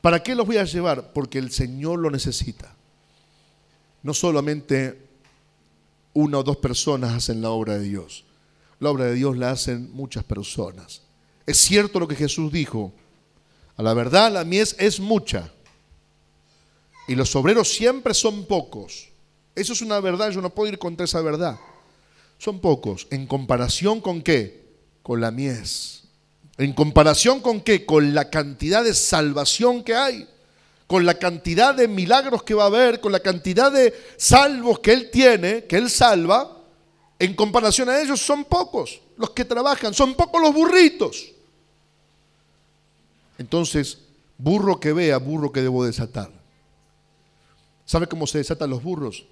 ¿Para 0.00 0.22
qué 0.22 0.34
los 0.34 0.46
voy 0.46 0.58
a 0.58 0.64
llevar? 0.64 1.12
Porque 1.12 1.38
el 1.38 1.50
Señor 1.50 1.98
lo 1.98 2.10
necesita. 2.10 2.74
No 4.02 4.12
solamente 4.14 5.05
una 6.16 6.38
o 6.38 6.42
dos 6.42 6.56
personas 6.56 7.12
hacen 7.12 7.42
la 7.42 7.50
obra 7.50 7.76
de 7.76 7.84
Dios. 7.84 8.24
La 8.80 8.90
obra 8.90 9.04
de 9.04 9.14
Dios 9.14 9.36
la 9.36 9.50
hacen 9.50 9.92
muchas 9.92 10.24
personas. 10.24 11.02
Es 11.44 11.58
cierto 11.58 12.00
lo 12.00 12.08
que 12.08 12.16
Jesús 12.16 12.50
dijo. 12.50 12.92
A 13.76 13.82
la 13.82 13.92
verdad, 13.92 14.32
la 14.32 14.44
mies 14.44 14.74
es 14.78 14.98
mucha. 14.98 15.52
Y 17.06 17.14
los 17.14 17.36
obreros 17.36 17.68
siempre 17.68 18.14
son 18.14 18.46
pocos. 18.46 19.10
Eso 19.54 19.74
es 19.74 19.82
una 19.82 20.00
verdad, 20.00 20.30
yo 20.30 20.40
no 20.40 20.50
puedo 20.50 20.72
ir 20.72 20.78
contra 20.78 21.04
esa 21.04 21.20
verdad. 21.20 21.58
Son 22.38 22.60
pocos. 22.60 23.06
¿En 23.10 23.26
comparación 23.26 24.00
con 24.00 24.22
qué? 24.22 24.64
Con 25.02 25.20
la 25.20 25.30
mies. 25.30 26.04
¿En 26.56 26.72
comparación 26.72 27.40
con 27.40 27.60
qué? 27.60 27.84
Con 27.84 28.14
la 28.14 28.30
cantidad 28.30 28.82
de 28.82 28.94
salvación 28.94 29.84
que 29.84 29.94
hay. 29.94 30.26
Con 30.86 31.04
la 31.04 31.14
cantidad 31.14 31.74
de 31.74 31.88
milagros 31.88 32.42
que 32.42 32.54
va 32.54 32.64
a 32.64 32.66
haber, 32.66 33.00
con 33.00 33.12
la 33.12 33.20
cantidad 33.20 33.72
de 33.72 33.92
salvos 34.16 34.78
que 34.78 34.92
Él 34.92 35.10
tiene, 35.10 35.64
que 35.64 35.76
Él 35.76 35.90
salva. 35.90 36.52
En 37.18 37.34
comparación 37.34 37.88
a 37.88 38.00
ellos 38.00 38.20
son 38.20 38.44
pocos 38.44 39.00
los 39.16 39.30
que 39.30 39.44
trabajan, 39.44 39.94
son 39.94 40.14
pocos 40.14 40.40
los 40.40 40.54
burritos. 40.54 41.32
Entonces, 43.38 43.98
burro 44.38 44.78
que 44.78 44.92
vea, 44.92 45.18
burro 45.18 45.52
que 45.52 45.62
debo 45.62 45.84
desatar. 45.84 46.30
¿Sabe 47.84 48.06
cómo 48.06 48.26
se 48.26 48.38
desatan 48.38 48.70
los 48.70 48.82
burros? 48.82 49.24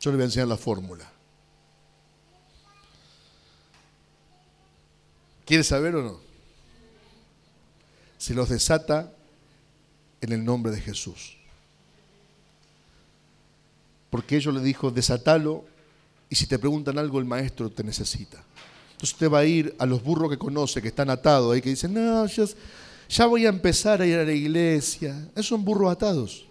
Yo 0.00 0.10
le 0.10 0.16
voy 0.16 0.22
a 0.22 0.26
enseñar 0.26 0.48
la 0.48 0.56
fórmula. 0.56 1.10
¿Quiere 5.44 5.64
saber 5.64 5.96
o 5.96 6.02
no? 6.02 6.20
Se 8.18 8.34
los 8.34 8.48
desata 8.48 9.12
en 10.20 10.32
el 10.32 10.44
nombre 10.44 10.72
de 10.72 10.80
Jesús. 10.80 11.36
Porque 14.10 14.36
ellos 14.36 14.52
le 14.52 14.60
dijo, 14.60 14.90
desatalo 14.90 15.64
y 16.28 16.36
si 16.36 16.46
te 16.46 16.58
preguntan 16.58 16.98
algo 16.98 17.18
el 17.18 17.24
maestro 17.24 17.70
te 17.70 17.82
necesita. 17.82 18.42
Entonces 18.92 19.14
usted 19.14 19.30
va 19.30 19.40
a 19.40 19.44
ir 19.44 19.74
a 19.78 19.86
los 19.86 20.02
burros 20.02 20.30
que 20.30 20.38
conoce, 20.38 20.82
que 20.82 20.88
están 20.88 21.10
atados 21.10 21.54
ahí, 21.54 21.60
que 21.60 21.70
dicen, 21.70 21.92
no, 21.94 22.26
ya, 23.08 23.26
voy 23.26 23.46
a 23.46 23.48
empezar 23.48 24.00
a 24.00 24.06
ir 24.06 24.16
a 24.16 24.24
la 24.24 24.32
iglesia. 24.32 25.28
Esos 25.32 25.46
son 25.46 25.64
burros 25.64 25.90
atados. 25.90 26.46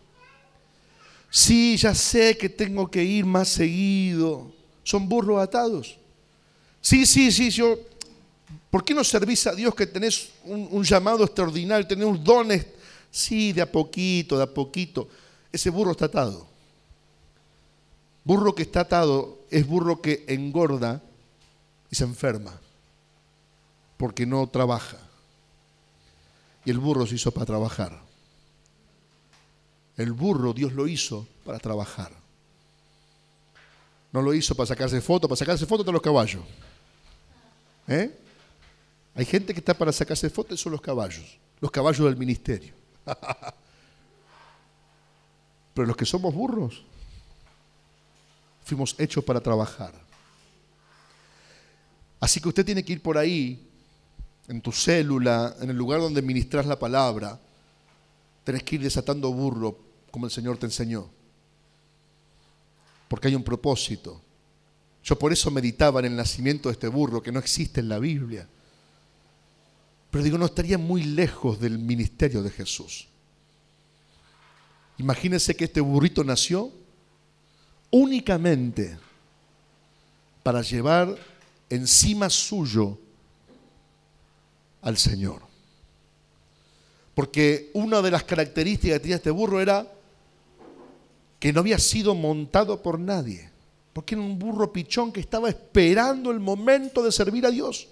Sí, 1.29 1.77
ya 1.77 1.93
sé 1.93 2.37
que 2.37 2.49
tengo 2.49 2.89
que 2.89 3.03
ir 3.03 3.25
más 3.25 3.49
seguido. 3.49 4.51
Son 4.83 5.07
burros 5.07 5.41
atados. 5.41 5.97
Sí, 6.81 7.05
sí, 7.05 7.31
sí, 7.31 7.49
yo. 7.51 7.77
¿Por 8.69 8.83
qué 8.83 8.93
no 8.93 9.03
servís 9.03 9.45
a 9.47 9.53
Dios 9.53 9.73
que 9.73 9.85
tenés 9.87 10.29
un, 10.43 10.83
llamado 10.83 11.23
extraordinario, 11.23 11.87
tenés 11.87 12.05
un 12.05 12.23
dones? 12.23 12.65
Sí, 13.11 13.53
de 13.53 13.61
a 13.61 13.71
poquito, 13.71 14.37
de 14.37 14.43
a 14.43 14.53
poquito. 14.53 15.07
Ese 15.51 15.69
burro 15.69 15.91
está 15.91 16.05
atado. 16.05 16.47
Burro 18.23 18.53
que 18.53 18.63
está 18.63 18.81
atado 18.81 19.39
es 19.49 19.65
burro 19.65 20.01
que 20.01 20.25
engorda 20.27 21.01
y 21.89 21.95
se 21.95 22.03
enferma 22.03 22.59
porque 23.97 24.25
no 24.25 24.47
trabaja. 24.47 24.97
Y 26.63 26.71
el 26.71 26.77
burro 26.77 27.05
se 27.05 27.15
hizo 27.15 27.31
para 27.31 27.45
trabajar. 27.45 27.99
El 29.97 30.13
burro 30.13 30.53
Dios 30.53 30.73
lo 30.73 30.87
hizo 30.87 31.27
para 31.43 31.59
trabajar. 31.59 32.11
No 34.11 34.21
lo 34.21 34.33
hizo 34.33 34.55
para 34.55 34.67
sacarse 34.67 35.01
fotos, 35.01 35.27
para 35.27 35.37
sacarse 35.37 35.65
fotos 35.65 35.85
de 35.85 35.91
los 35.91 36.01
caballos. 36.01 36.43
¿Eh? 37.87 38.17
Hay 39.15 39.25
gente 39.25 39.53
que 39.53 39.59
está 39.59 39.73
para 39.73 39.91
sacarse 39.91 40.29
fotos, 40.29 40.61
son 40.61 40.71
los 40.71 40.81
caballos, 40.81 41.37
los 41.59 41.71
caballos 41.71 42.05
del 42.05 42.15
ministerio. 42.15 42.78
Pero 45.73 45.87
los 45.87 45.95
que 45.95 46.05
somos 46.05 46.33
burros, 46.33 46.83
fuimos 48.63 48.95
hechos 48.99 49.23
para 49.23 49.41
trabajar. 49.41 49.93
Así 52.19 52.39
que 52.39 52.49
usted 52.49 52.65
tiene 52.65 52.83
que 52.83 52.93
ir 52.93 53.01
por 53.01 53.17
ahí, 53.17 53.65
en 54.47 54.61
tu 54.61 54.71
célula, 54.71 55.55
en 55.61 55.69
el 55.69 55.77
lugar 55.77 56.01
donde 56.01 56.21
ministras 56.21 56.65
la 56.65 56.77
palabra, 56.77 57.39
tenés 58.43 58.63
que 58.63 58.75
ir 58.75 58.81
desatando 58.81 59.31
burro 59.31 59.77
como 60.11 60.25
el 60.25 60.31
Señor 60.31 60.57
te 60.57 60.65
enseñó. 60.65 61.09
Porque 63.07 63.27
hay 63.27 63.35
un 63.35 63.43
propósito. 63.43 64.21
Yo 65.03 65.17
por 65.17 65.31
eso 65.31 65.49
meditaba 65.49 65.99
en 65.99 66.07
el 66.07 66.15
nacimiento 66.15 66.69
de 66.69 66.73
este 66.73 66.87
burro 66.87 67.21
que 67.21 67.31
no 67.31 67.39
existe 67.39 67.79
en 67.79 67.89
la 67.89 67.99
Biblia. 67.99 68.47
Pero 70.11 70.23
digo, 70.23 70.37
no 70.37 70.45
estaría 70.45 70.77
muy 70.77 71.03
lejos 71.03 71.59
del 71.59 71.77
ministerio 71.77 72.41
de 72.41 72.49
Jesús. 72.49 73.07
Imagínense 74.97 75.55
que 75.55 75.65
este 75.65 75.81
burrito 75.81 76.23
nació 76.23 76.71
únicamente 77.91 78.97
para 80.43 80.61
llevar 80.61 81.15
encima 81.69 82.29
suyo 82.29 82.97
al 84.81 84.97
Señor. 84.97 85.41
Porque 87.13 87.69
una 87.73 88.01
de 88.01 88.11
las 88.11 88.23
características 88.23 88.95
que 88.95 88.99
tenía 89.01 89.17
este 89.17 89.31
burro 89.31 89.61
era 89.61 89.85
que 91.39 91.53
no 91.53 91.61
había 91.61 91.79
sido 91.79 92.15
montado 92.15 92.81
por 92.81 92.99
nadie, 92.99 93.49
porque 93.93 94.15
era 94.15 94.23
un 94.23 94.37
burro 94.37 94.71
pichón 94.71 95.11
que 95.11 95.19
estaba 95.19 95.49
esperando 95.49 96.31
el 96.31 96.39
momento 96.39 97.01
de 97.03 97.11
servir 97.11 97.45
a 97.45 97.51
Dios. 97.51 97.87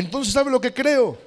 Entonces, 0.00 0.32
¿sabe 0.32 0.50
lo 0.50 0.60
que 0.60 0.72
creo? 0.72 1.18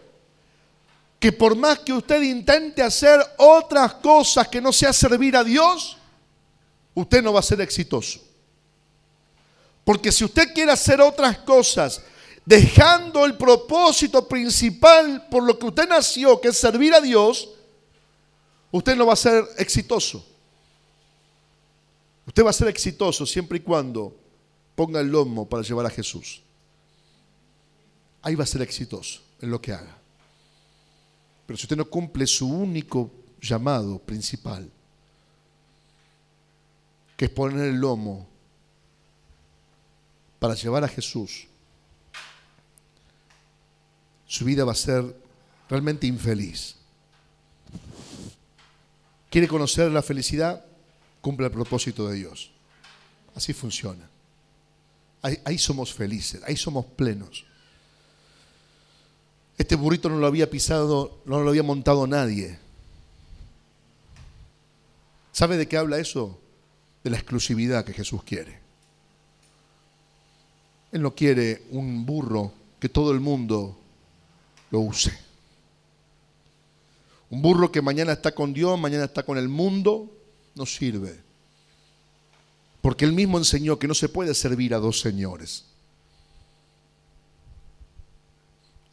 Que 1.19 1.31
por 1.31 1.55
más 1.55 1.79
que 1.79 1.93
usted 1.93 2.21
intente 2.23 2.81
hacer 2.81 3.19
otras 3.37 3.93
cosas 3.95 4.47
que 4.47 4.59
no 4.59 4.73
sea 4.73 4.91
servir 4.91 5.37
a 5.37 5.43
Dios, 5.43 5.95
usted 6.95 7.21
no 7.21 7.31
va 7.31 7.39
a 7.39 7.43
ser 7.43 7.61
exitoso. 7.61 8.19
Porque 9.83 10.11
si 10.11 10.25
usted 10.25 10.53
quiere 10.55 10.71
hacer 10.71 10.99
otras 11.01 11.37
cosas, 11.39 12.01
dejando 12.43 13.25
el 13.25 13.37
propósito 13.37 14.27
principal 14.27 15.27
por 15.29 15.43
lo 15.43 15.59
que 15.59 15.67
usted 15.67 15.87
nació, 15.87 16.41
que 16.41 16.47
es 16.47 16.57
servir 16.57 16.95
a 16.95 16.99
Dios, 16.99 17.49
usted 18.71 18.95
no 18.95 19.05
va 19.05 19.13
a 19.13 19.17
ser 19.17 19.45
exitoso. 19.59 20.25
Usted 22.25 22.43
va 22.43 22.49
a 22.49 22.53
ser 22.53 22.69
exitoso 22.69 23.23
siempre 23.27 23.59
y 23.59 23.61
cuando 23.61 24.15
ponga 24.73 24.99
el 24.99 25.09
lomo 25.09 25.47
para 25.47 25.61
llevar 25.61 25.85
a 25.85 25.91
Jesús. 25.91 26.41
Ahí 28.23 28.35
va 28.35 28.45
a 28.45 28.47
ser 28.47 28.61
exitoso 28.61 29.21
en 29.41 29.51
lo 29.51 29.61
que 29.61 29.73
haga. 29.73 29.97
Pero 31.45 31.57
si 31.57 31.65
usted 31.65 31.77
no 31.77 31.85
cumple 31.85 32.25
su 32.25 32.47
único 32.47 33.11
llamado 33.41 33.99
principal, 33.99 34.69
que 37.17 37.25
es 37.25 37.31
poner 37.31 37.67
el 37.67 37.75
lomo 37.75 38.27
para 40.39 40.55
llevar 40.55 40.83
a 40.83 40.87
Jesús, 40.87 41.47
su 44.25 44.45
vida 44.45 44.63
va 44.63 44.71
a 44.71 44.75
ser 44.75 45.15
realmente 45.69 46.07
infeliz. 46.07 46.75
¿Quiere 49.29 49.47
conocer 49.47 49.91
la 49.91 50.01
felicidad? 50.01 50.63
Cumple 51.21 51.47
el 51.47 51.51
propósito 51.51 52.07
de 52.07 52.15
Dios. 52.15 52.51
Así 53.35 53.53
funciona. 53.53 54.09
Ahí, 55.21 55.39
ahí, 55.45 55.57
somos 55.57 55.93
felices, 55.93 56.41
ahí 56.45 56.55
somos 56.55 56.85
plenos. 56.85 57.45
Este 59.57 59.75
burrito 59.75 60.09
no 60.09 60.17
lo 60.17 60.27
había 60.27 60.49
pisado, 60.49 61.19
no 61.25 61.41
lo 61.41 61.49
había 61.49 61.63
montado 61.63 62.07
nadie. 62.07 62.57
¿Sabe 65.31 65.57
de 65.57 65.67
qué 65.67 65.77
habla 65.77 65.99
eso? 65.99 66.39
De 67.03 67.09
la 67.09 67.17
exclusividad 67.17 67.85
que 67.85 67.93
Jesús 67.93 68.23
quiere. 68.23 68.59
Él 70.91 71.01
no 71.01 71.13
quiere 71.15 71.63
un 71.71 72.05
burro 72.05 72.53
que 72.79 72.89
todo 72.89 73.11
el 73.11 73.19
mundo 73.19 73.77
lo 74.69 74.79
use. 74.79 75.11
Un 77.29 77.41
burro 77.41 77.71
que 77.71 77.81
mañana 77.81 78.13
está 78.13 78.33
con 78.35 78.53
Dios, 78.53 78.79
mañana 78.79 79.05
está 79.05 79.23
con 79.23 79.39
el 79.39 79.49
mundo, 79.49 80.11
no 80.53 80.67
sirve. 80.67 81.19
Porque 82.79 83.05
él 83.05 83.13
mismo 83.13 83.39
enseñó 83.39 83.79
que 83.79 83.87
no 83.87 83.95
se 83.95 84.09
puede 84.09 84.35
servir 84.35 84.75
a 84.75 84.79
dos 84.79 84.99
señores. 84.99 85.65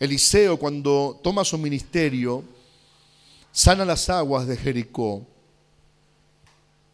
Eliseo 0.01 0.57
cuando 0.57 1.21
toma 1.23 1.45
su 1.45 1.59
ministerio, 1.59 2.43
sana 3.53 3.85
las 3.85 4.09
aguas 4.09 4.47
de 4.47 4.57
Jericó 4.57 5.27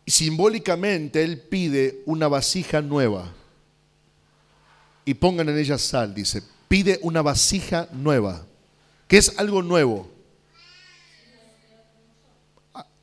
y 0.04 0.10
simbólicamente 0.10 1.22
él 1.22 1.40
pide 1.40 2.02
una 2.04 2.26
vasija 2.26 2.82
nueva 2.82 3.32
y 5.04 5.14
pongan 5.14 5.48
en 5.48 5.56
ella 5.56 5.78
sal, 5.78 6.14
dice, 6.14 6.42
pide 6.66 6.98
una 7.02 7.22
vasija 7.22 7.88
nueva, 7.92 8.44
que 9.06 9.18
es 9.18 9.38
algo 9.38 9.62
nuevo. 9.62 10.10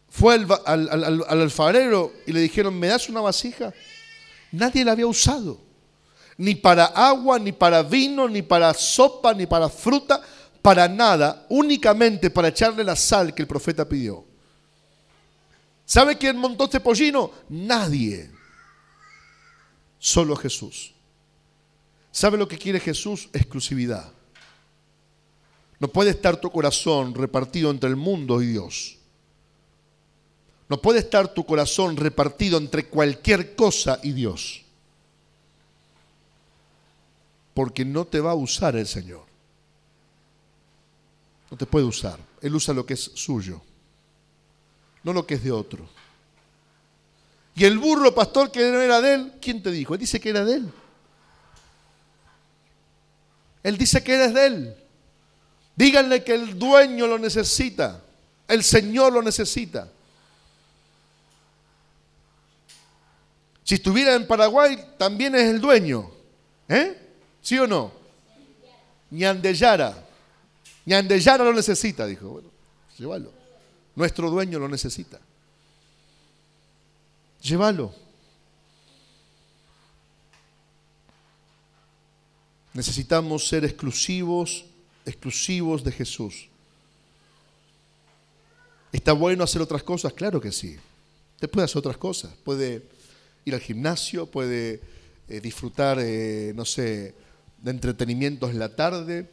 Fue 0.10 0.36
al, 0.36 0.48
al, 0.66 1.42
alfarero 1.42 2.12
y 2.28 2.34
le 2.34 2.42
dijeron, 2.42 2.78
¿me 2.78 2.88
das 2.88 3.08
una 3.08 3.22
vasija? 3.22 3.74
Nadie 4.52 4.84
la 4.84 4.92
había 4.92 5.08
usado, 5.08 5.60
ni 6.38 6.56
para 6.56 6.86
agua, 6.86 7.40
ni 7.40 7.52
para 7.52 7.84
vino, 7.84 8.28
ni 8.28 8.42
para 8.42 8.74
sopa, 8.74 9.34
ni 9.34 9.46
para 9.46 9.70
fruta, 9.70 10.22
para 10.62 10.88
nada, 10.88 11.46
únicamente 11.50 12.30
para 12.30 12.48
echarle 12.48 12.84
la 12.84 12.96
sal 12.96 13.34
que 13.34 13.42
el 13.42 13.48
profeta 13.48 13.88
pidió. 13.88 14.26
¿Sabe 15.86 16.18
quién 16.18 16.38
montó 16.38 16.66
este 16.66 16.80
pollino? 16.80 17.32
Nadie. 17.50 18.32
Solo 20.00 20.36
Jesús. 20.36 20.94
¿Sabe 22.12 22.38
lo 22.38 22.48
que 22.48 22.58
quiere 22.58 22.80
Jesús? 22.80 23.30
Exclusividad. 23.34 24.12
No 25.80 25.88
puede 25.88 26.12
estar 26.12 26.38
tu 26.38 26.50
corazón 26.50 27.14
repartido 27.14 27.70
entre 27.70 27.90
el 27.90 27.96
mundo 27.96 28.42
y 28.42 28.48
Dios. 28.48 28.98
No 30.70 30.82
puede 30.82 31.00
estar 31.00 31.34
tu 31.34 31.46
corazón 31.46 31.98
repartido 31.98 32.58
entre 32.58 32.88
cualquier 32.88 33.56
cosa 33.56 34.00
y 34.02 34.14
Dios. 34.14 34.63
Porque 37.54 37.86
no 37.86 38.06
te 38.06 38.20
va 38.20 38.32
a 38.32 38.36
usar 38.36 38.76
el 38.76 38.88
Señor. 38.88 39.26
No 41.52 41.58
te 41.58 41.66
puede 41.66 41.86
usar. 41.86 42.20
Él 42.42 42.56
usa 42.56 42.74
lo 42.74 42.86
que 42.86 42.96
es 42.96 43.12
suyo, 43.14 43.62
no 45.04 45.14
lo 45.14 45.26
que 45.26 45.36
es 45.36 45.44
de 45.44 45.52
otro. 45.52 45.88
Y 47.56 47.66
el 47.66 47.78
burro 47.78 48.14
pastor 48.16 48.52
que 48.52 48.72
no 48.72 48.82
era 48.82 49.00
de 49.00 49.14
él, 49.14 49.34
¿quién 49.40 49.62
te 49.62 49.70
dijo? 49.70 49.94
Él 49.94 50.00
dice 50.00 50.20
que 50.20 50.30
era 50.30 50.44
de 50.44 50.56
él. 50.56 50.74
Él 53.64 53.78
dice 53.78 54.04
que 54.04 54.14
eres 54.14 54.34
de 54.34 54.46
Él. 54.46 54.76
Díganle 55.76 56.24
que 56.24 56.36
el 56.36 56.60
dueño 56.60 57.08
lo 57.08 57.18
necesita. 57.18 58.02
El 58.48 58.64
Señor 58.64 59.14
lo 59.14 59.22
necesita. 59.22 59.90
Si 63.64 63.76
estuviera 63.76 64.14
en 64.14 64.28
Paraguay, 64.28 64.78
también 64.98 65.34
es 65.36 65.44
el 65.44 65.62
dueño. 65.62 66.12
¿Eh? 66.68 67.03
¿Sí 67.44 67.60
o 67.60 67.68
no? 67.68 67.92
Ñandeyara. 69.12 70.08
Ñandeyara 70.86 71.44
lo 71.44 71.54
necesita, 71.54 72.08
dijo. 72.08 72.30
Bueno, 72.30 72.50
llévalo. 72.98 73.32
Nuestro 73.96 74.32
dueño 74.32 74.58
lo 74.58 74.70
necesita. 74.70 75.20
Llévalo. 77.42 77.94
Necesitamos 82.74 83.48
ser 83.48 83.66
exclusivos, 83.66 84.66
exclusivos 85.06 85.84
de 85.84 85.92
Jesús. 85.92 86.48
¿Está 88.92 89.12
bueno 89.12 89.44
hacer 89.44 89.62
otras 89.62 89.84
cosas? 89.84 90.14
Claro 90.14 90.40
que 90.40 90.52
sí. 90.52 90.78
Usted 91.36 91.50
puede 91.50 91.66
hacer 91.66 91.80
otras 91.80 91.98
cosas. 91.98 92.32
Puede 92.44 92.84
ir 93.44 93.54
al 93.54 93.60
gimnasio, 93.60 94.28
puede 94.28 94.82
eh, 95.28 95.42
disfrutar, 95.42 96.00
eh, 96.00 96.54
no 96.56 96.64
sé, 96.64 97.14
de 97.64 97.72
entretenimientos 97.72 98.52
en 98.52 98.60
la 98.60 98.76
tarde, 98.76 99.32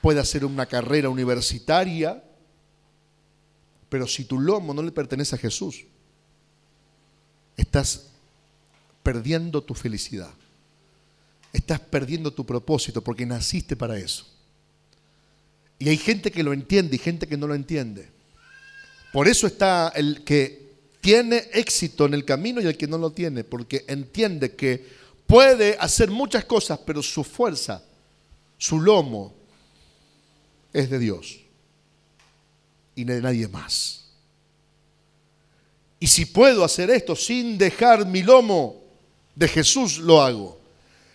puede 0.00 0.20
hacer 0.20 0.44
una 0.44 0.66
carrera 0.66 1.08
universitaria, 1.08 2.22
pero 3.88 4.06
si 4.06 4.24
tu 4.24 4.38
lomo 4.38 4.72
no 4.72 4.82
le 4.82 4.92
pertenece 4.92 5.34
a 5.34 5.38
Jesús, 5.38 5.84
estás 7.56 8.10
perdiendo 9.02 9.60
tu 9.62 9.74
felicidad 9.74 10.30
estás 11.52 11.80
perdiendo 11.80 12.32
tu 12.32 12.44
propósito 12.46 13.02
porque 13.02 13.26
naciste 13.26 13.76
para 13.76 13.98
eso. 13.98 14.26
Y 15.78 15.88
hay 15.88 15.96
gente 15.96 16.30
que 16.30 16.42
lo 16.42 16.52
entiende 16.52 16.96
y 16.96 16.98
gente 16.98 17.26
que 17.26 17.36
no 17.36 17.46
lo 17.46 17.54
entiende. 17.54 18.08
Por 19.12 19.28
eso 19.28 19.46
está 19.46 19.92
el 19.94 20.22
que 20.24 20.70
tiene 21.00 21.48
éxito 21.52 22.06
en 22.06 22.14
el 22.14 22.24
camino 22.24 22.60
y 22.60 22.66
el 22.66 22.76
que 22.76 22.86
no 22.86 22.98
lo 22.98 23.10
tiene, 23.10 23.44
porque 23.44 23.84
entiende 23.88 24.54
que 24.54 24.99
puede 25.30 25.76
hacer 25.78 26.10
muchas 26.10 26.44
cosas, 26.44 26.80
pero 26.84 27.00
su 27.00 27.22
fuerza, 27.22 27.80
su 28.58 28.80
lomo, 28.80 29.32
es 30.72 30.90
de 30.90 30.98
Dios 30.98 31.38
y 32.96 33.04
de 33.04 33.22
nadie 33.22 33.46
más. 33.46 34.06
Y 36.00 36.08
si 36.08 36.26
puedo 36.26 36.64
hacer 36.64 36.90
esto 36.90 37.14
sin 37.14 37.56
dejar 37.56 38.06
mi 38.06 38.22
lomo 38.22 38.82
de 39.36 39.46
Jesús, 39.46 39.98
lo 39.98 40.20
hago. 40.20 40.58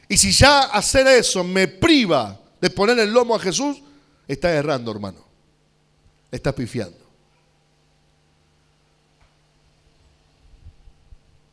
Y 0.07 0.15
si 0.15 0.31
ya 0.31 0.61
hacer 0.61 1.07
eso 1.07 1.43
me 1.43 1.67
priva 1.67 2.39
de 2.61 2.69
poner 2.69 2.97
el 2.99 3.11
lomo 3.11 3.35
a 3.35 3.39
Jesús, 3.39 3.81
está 4.27 4.49
errando, 4.51 4.91
hermano. 4.91 5.25
Está 6.31 6.55
pifiando. 6.55 6.99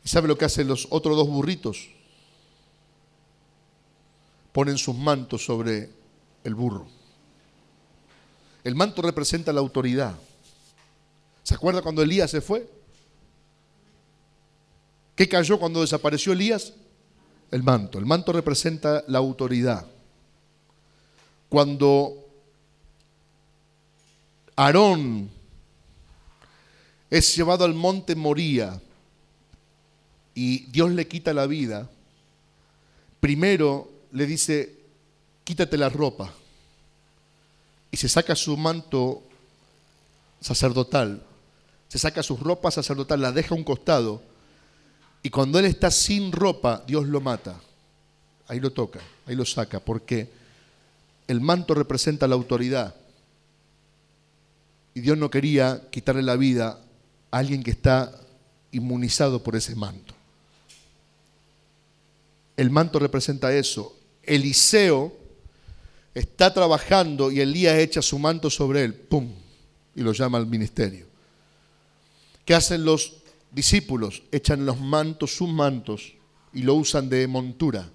¿Y 0.05 0.09
sabe 0.09 0.29
lo 0.29 0.38
que 0.38 0.44
hacen 0.44 0.68
los 0.68 0.87
otros 0.90 1.16
dos 1.16 1.29
burritos? 1.29 1.88
Ponen 4.52 4.78
sus 4.78 4.96
mantos 4.96 5.44
sobre 5.44 5.90
el 6.44 6.54
burro. 6.54 6.86
El 8.64 8.74
manto 8.74 9.02
representa 9.02 9.52
la 9.52 9.60
autoridad. 9.60 10.14
¿Se 11.42 11.54
acuerda 11.54 11.82
cuando 11.82 12.02
Elías 12.02 12.30
se 12.30 12.40
fue? 12.40 12.68
¿Qué 15.16 15.28
cayó 15.28 15.58
cuando 15.58 15.80
desapareció 15.80 16.32
Elías? 16.32 16.74
el 17.52 17.62
manto. 17.62 17.98
El 17.98 18.06
manto 18.06 18.32
representa 18.32 19.04
la 19.06 19.18
autoridad. 19.18 19.86
Cuando 21.48 22.26
Aarón 24.56 25.30
es 27.10 27.36
llevado 27.36 27.64
al 27.66 27.74
monte 27.74 28.16
Moría 28.16 28.80
y 30.34 30.60
Dios 30.70 30.90
le 30.92 31.06
quita 31.06 31.34
la 31.34 31.46
vida, 31.46 31.90
primero 33.20 33.90
le 34.12 34.27
dice, 34.27 34.79
quítate 35.44 35.77
la 35.77 35.88
ropa. 35.88 36.33
Y 37.90 37.96
se 37.96 38.09
saca 38.09 38.35
su 38.35 38.57
manto 38.57 39.22
sacerdotal, 40.40 41.22
se 41.88 41.98
saca 41.98 42.22
su 42.22 42.37
ropa 42.37 42.70
sacerdotal, 42.70 43.20
la 43.20 43.33
deja 43.33 43.55
a 43.55 43.59
un 43.59 43.64
costado 43.64 44.22
y 45.22 45.31
cuando 45.31 45.59
él 45.59 45.66
está 45.66 45.90
sin 45.90 46.33
ropa, 46.33 46.83
Dios 46.87 47.07
lo 47.07 47.20
mata. 47.20 47.61
Ahí 48.48 48.59
lo 48.59 48.72
toca, 48.72 49.01
ahí 49.27 49.37
lo 49.37 49.44
saca, 49.44 49.81
porque 49.81 50.29
el 51.29 51.40
manto 51.40 51.75
representa 51.75 52.27
la 52.27 52.35
autoridad. 52.35 52.94
Y 54.94 55.01
Dios 55.01 55.16
no 55.16 55.31
quería 55.31 55.88
quitarle 55.90 56.22
la 56.22 56.37
vida 56.37 56.81
alguien 57.31 57.62
que 57.62 57.70
está 57.70 58.12
inmunizado 58.72 59.42
por 59.42 59.55
ese 59.55 59.77
manto. 59.77 60.12
El 62.57 62.70
manto 62.70 62.98
representa 62.98 63.55
eso. 63.55 63.96
Eliseo 64.22 65.16
está 66.14 66.52
trabajando 66.52 67.30
y 67.30 67.40
Elías 67.40 67.78
echa 67.78 68.02
su 68.02 68.18
manto 68.18 68.50
sobre 68.50 68.85
él, 68.85 68.94
¡pum! 68.94 69.30
Y 69.94 70.02
lo 70.02 70.12
llama 70.12 70.38
al 70.38 70.46
ministerio. 70.46 71.06
¿Qué 72.44 72.54
hacen 72.54 72.85
los 72.85 73.14
discípulos? 73.50 74.22
Echan 74.32 74.66
los 74.66 74.80
mantos, 74.80 75.35
sus 75.37 75.48
mantos, 75.48 76.14
y 76.52 76.62
lo 76.62 76.74
usan 76.74 77.08
de 77.08 77.26
montura. 77.26 77.88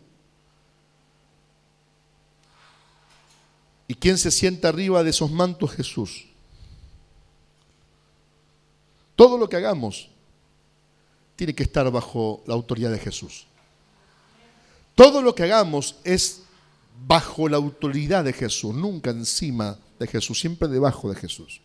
¿Y 3.87 3.95
quién 3.95 4.17
se 4.17 4.31
sienta 4.31 4.69
arriba 4.69 5.03
de 5.03 5.11
esos 5.11 5.31
mantos? 5.31 5.71
Jesús. 5.71 6.25
Todo 9.15 9.37
lo 9.37 9.47
que 9.49 9.55
hagamos 9.55 10.09
tiene 11.35 11.55
que 11.55 11.63
estar 11.63 11.89
bajo 11.89 12.43
la 12.45 12.53
autoridad 12.53 12.91
de 12.91 12.99
Jesús. 12.99 13.47
Todo 14.97 15.21
lo 15.21 15.35
que 15.35 15.43
hagamos 15.43 15.97
es 16.03 16.41
bajo 17.05 17.47
la 17.47 17.57
autoridad 17.57 18.23
de 18.23 18.33
Jesús, 18.33 18.73
nunca 18.73 19.11
encima 19.11 19.77
de 19.99 20.07
Jesús, 20.07 20.39
siempre 20.39 20.67
debajo 20.67 21.07
de 21.07 21.15
Jesús. 21.15 21.61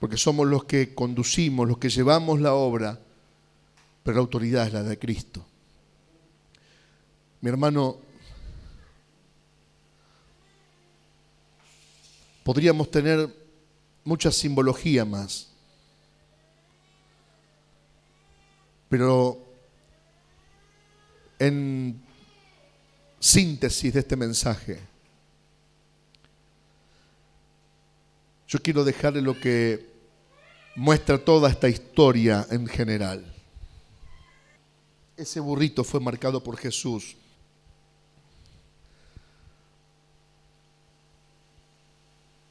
Porque 0.00 0.16
somos 0.16 0.48
los 0.48 0.64
que 0.64 0.96
conducimos, 0.96 1.68
los 1.68 1.78
que 1.78 1.90
llevamos 1.90 2.40
la 2.40 2.54
obra, 2.54 2.98
pero 4.02 4.16
la 4.16 4.20
autoridad 4.20 4.66
es 4.66 4.72
la 4.72 4.82
de 4.82 4.98
Cristo. 4.98 5.46
Mi 7.40 7.50
hermano, 7.50 7.98
podríamos 12.42 12.90
tener 12.90 13.32
mucha 14.02 14.32
simbología 14.32 15.04
más, 15.04 15.50
pero 18.88 19.51
en 21.42 22.00
síntesis 23.18 23.92
de 23.92 23.98
este 23.98 24.14
mensaje, 24.14 24.78
yo 28.46 28.60
quiero 28.62 28.84
dejarle 28.84 29.20
lo 29.22 29.38
que 29.40 29.90
muestra 30.76 31.18
toda 31.18 31.50
esta 31.50 31.68
historia 31.68 32.46
en 32.48 32.68
general. 32.68 33.24
Ese 35.16 35.40
burrito 35.40 35.82
fue 35.82 35.98
marcado 35.98 36.44
por 36.44 36.56
Jesús. 36.56 37.16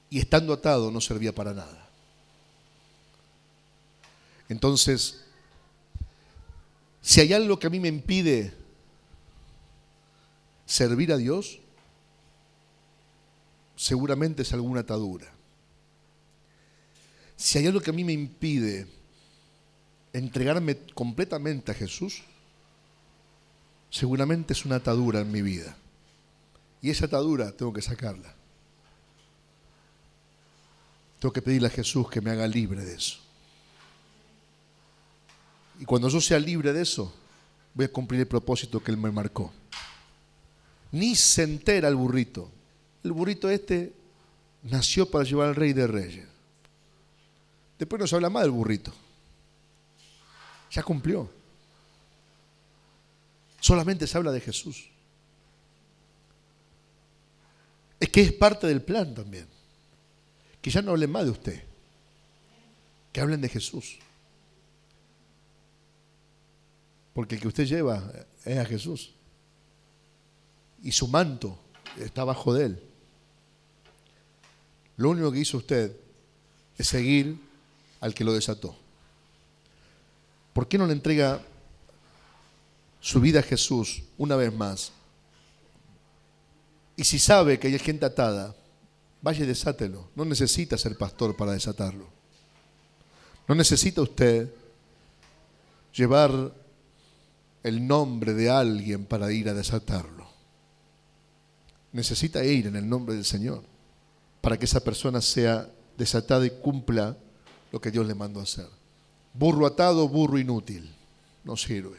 Y 0.09 0.19
estando 0.19 0.51
atado 0.51 0.91
no 0.91 0.99
servía 0.99 1.33
para 1.33 1.53
nada. 1.53 1.87
Entonces, 4.49 5.23
si 7.01 7.21
hay 7.21 7.31
algo 7.31 7.57
que 7.57 7.67
a 7.67 7.69
mí 7.69 7.79
me 7.79 7.87
impide 7.87 8.59
servir 10.71 11.11
a 11.11 11.17
Dios, 11.17 11.59
seguramente 13.75 14.43
es 14.43 14.53
alguna 14.53 14.79
atadura. 14.81 15.29
Si 17.35 17.57
hay 17.57 17.67
algo 17.67 17.81
que 17.81 17.89
a 17.89 17.93
mí 17.93 18.05
me 18.05 18.13
impide 18.13 18.87
entregarme 20.13 20.77
completamente 20.93 21.71
a 21.71 21.75
Jesús, 21.75 22.23
seguramente 23.89 24.53
es 24.53 24.63
una 24.63 24.77
atadura 24.77 25.19
en 25.19 25.31
mi 25.31 25.41
vida. 25.41 25.75
Y 26.81 26.89
esa 26.89 27.05
atadura 27.05 27.51
tengo 27.51 27.73
que 27.73 27.81
sacarla. 27.81 28.33
Tengo 31.19 31.33
que 31.33 31.41
pedirle 31.41 31.67
a 31.67 31.71
Jesús 31.71 32.09
que 32.09 32.21
me 32.21 32.31
haga 32.31 32.47
libre 32.47 32.85
de 32.85 32.95
eso. 32.95 33.19
Y 35.81 35.85
cuando 35.85 36.07
yo 36.07 36.21
sea 36.21 36.39
libre 36.39 36.71
de 36.71 36.83
eso, 36.83 37.13
voy 37.73 37.85
a 37.85 37.91
cumplir 37.91 38.21
el 38.21 38.27
propósito 38.27 38.81
que 38.81 38.91
Él 38.91 38.97
me 38.97 39.11
marcó 39.11 39.51
ni 40.91 41.15
se 41.15 41.43
entera 41.43 41.87
el 41.87 41.95
burrito. 41.95 42.51
El 43.03 43.13
burrito 43.13 43.49
este 43.49 43.93
nació 44.63 45.09
para 45.09 45.23
llevar 45.23 45.49
al 45.49 45.55
rey 45.55 45.73
de 45.73 45.87
reyes. 45.87 46.27
Después 47.79 47.99
no 47.99 48.07
se 48.07 48.15
habla 48.15 48.29
más 48.29 48.43
del 48.43 48.51
burrito. 48.51 48.93
Ya 50.71 50.83
cumplió. 50.83 51.29
Solamente 53.59 54.05
se 54.05 54.17
habla 54.17 54.31
de 54.31 54.41
Jesús. 54.41 54.89
Es 57.99 58.09
que 58.09 58.21
es 58.21 58.33
parte 58.33 58.67
del 58.67 58.81
plan 58.81 59.13
también. 59.13 59.47
Que 60.61 60.69
ya 60.69 60.81
no 60.81 60.91
hablen 60.91 61.11
más 61.11 61.25
de 61.25 61.31
usted. 61.31 61.63
Que 63.11 63.21
hablen 63.21 63.41
de 63.41 63.49
Jesús. 63.49 63.97
Porque 67.13 67.35
el 67.35 67.41
que 67.41 67.47
usted 67.47 67.65
lleva 67.65 68.11
es 68.45 68.57
a 68.57 68.65
Jesús 68.65 69.13
y 70.83 70.91
su 70.91 71.07
manto 71.07 71.57
está 71.99 72.23
bajo 72.23 72.53
de 72.53 72.65
él. 72.65 72.83
Lo 74.97 75.09
único 75.09 75.31
que 75.31 75.39
hizo 75.39 75.57
usted 75.57 75.95
es 76.77 76.87
seguir 76.87 77.39
al 77.99 78.13
que 78.13 78.23
lo 78.23 78.33
desató. 78.33 78.75
¿Por 80.53 80.67
qué 80.67 80.77
no 80.77 80.87
le 80.87 80.93
entrega 80.93 81.41
su 82.99 83.19
vida 83.19 83.39
a 83.39 83.43
Jesús 83.43 84.03
una 84.17 84.35
vez 84.35 84.53
más? 84.53 84.91
Y 86.95 87.03
si 87.03 87.19
sabe 87.19 87.59
que 87.59 87.67
hay 87.67 87.79
gente 87.79 88.05
atada, 88.05 88.55
vaya 89.21 89.43
y 89.43 89.47
desátelo. 89.47 90.09
No 90.15 90.25
necesita 90.25 90.77
ser 90.77 90.97
pastor 90.97 91.35
para 91.35 91.53
desatarlo. 91.53 92.07
No 93.47 93.55
necesita 93.55 94.01
usted 94.01 94.53
llevar 95.93 96.53
el 97.63 97.87
nombre 97.87 98.33
de 98.33 98.49
alguien 98.49 99.05
para 99.05 99.31
ir 99.31 99.49
a 99.49 99.53
desatarlo 99.53 100.20
necesita 101.91 102.43
ir 102.43 102.67
en 102.67 102.75
el 102.75 102.87
nombre 102.87 103.15
del 103.15 103.25
Señor 103.25 103.63
para 104.41 104.57
que 104.57 104.65
esa 104.65 104.83
persona 104.83 105.21
sea 105.21 105.69
desatada 105.97 106.45
y 106.45 106.49
cumpla 106.49 107.17
lo 107.71 107.79
que 107.79 107.91
Dios 107.91 108.05
le 108.05 108.15
mandó 108.15 108.41
hacer. 108.41 108.67
Burro 109.33 109.65
atado, 109.65 110.07
burro 110.07 110.37
inútil, 110.37 110.93
no 111.43 111.55
sirve. 111.55 111.97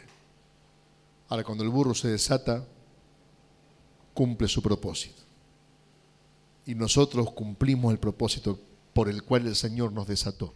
Ahora, 1.29 1.45
cuando 1.45 1.65
el 1.65 1.71
burro 1.71 1.95
se 1.95 2.09
desata, 2.09 2.65
cumple 4.13 4.49
su 4.49 4.61
propósito. 4.61 5.23
Y 6.67 6.75
nosotros 6.75 7.31
cumplimos 7.33 7.93
el 7.93 7.99
propósito 7.99 8.59
por 8.93 9.09
el 9.09 9.23
cual 9.23 9.47
el 9.47 9.57
Señor 9.57 9.93
nos 9.93 10.07
desató. 10.07 10.55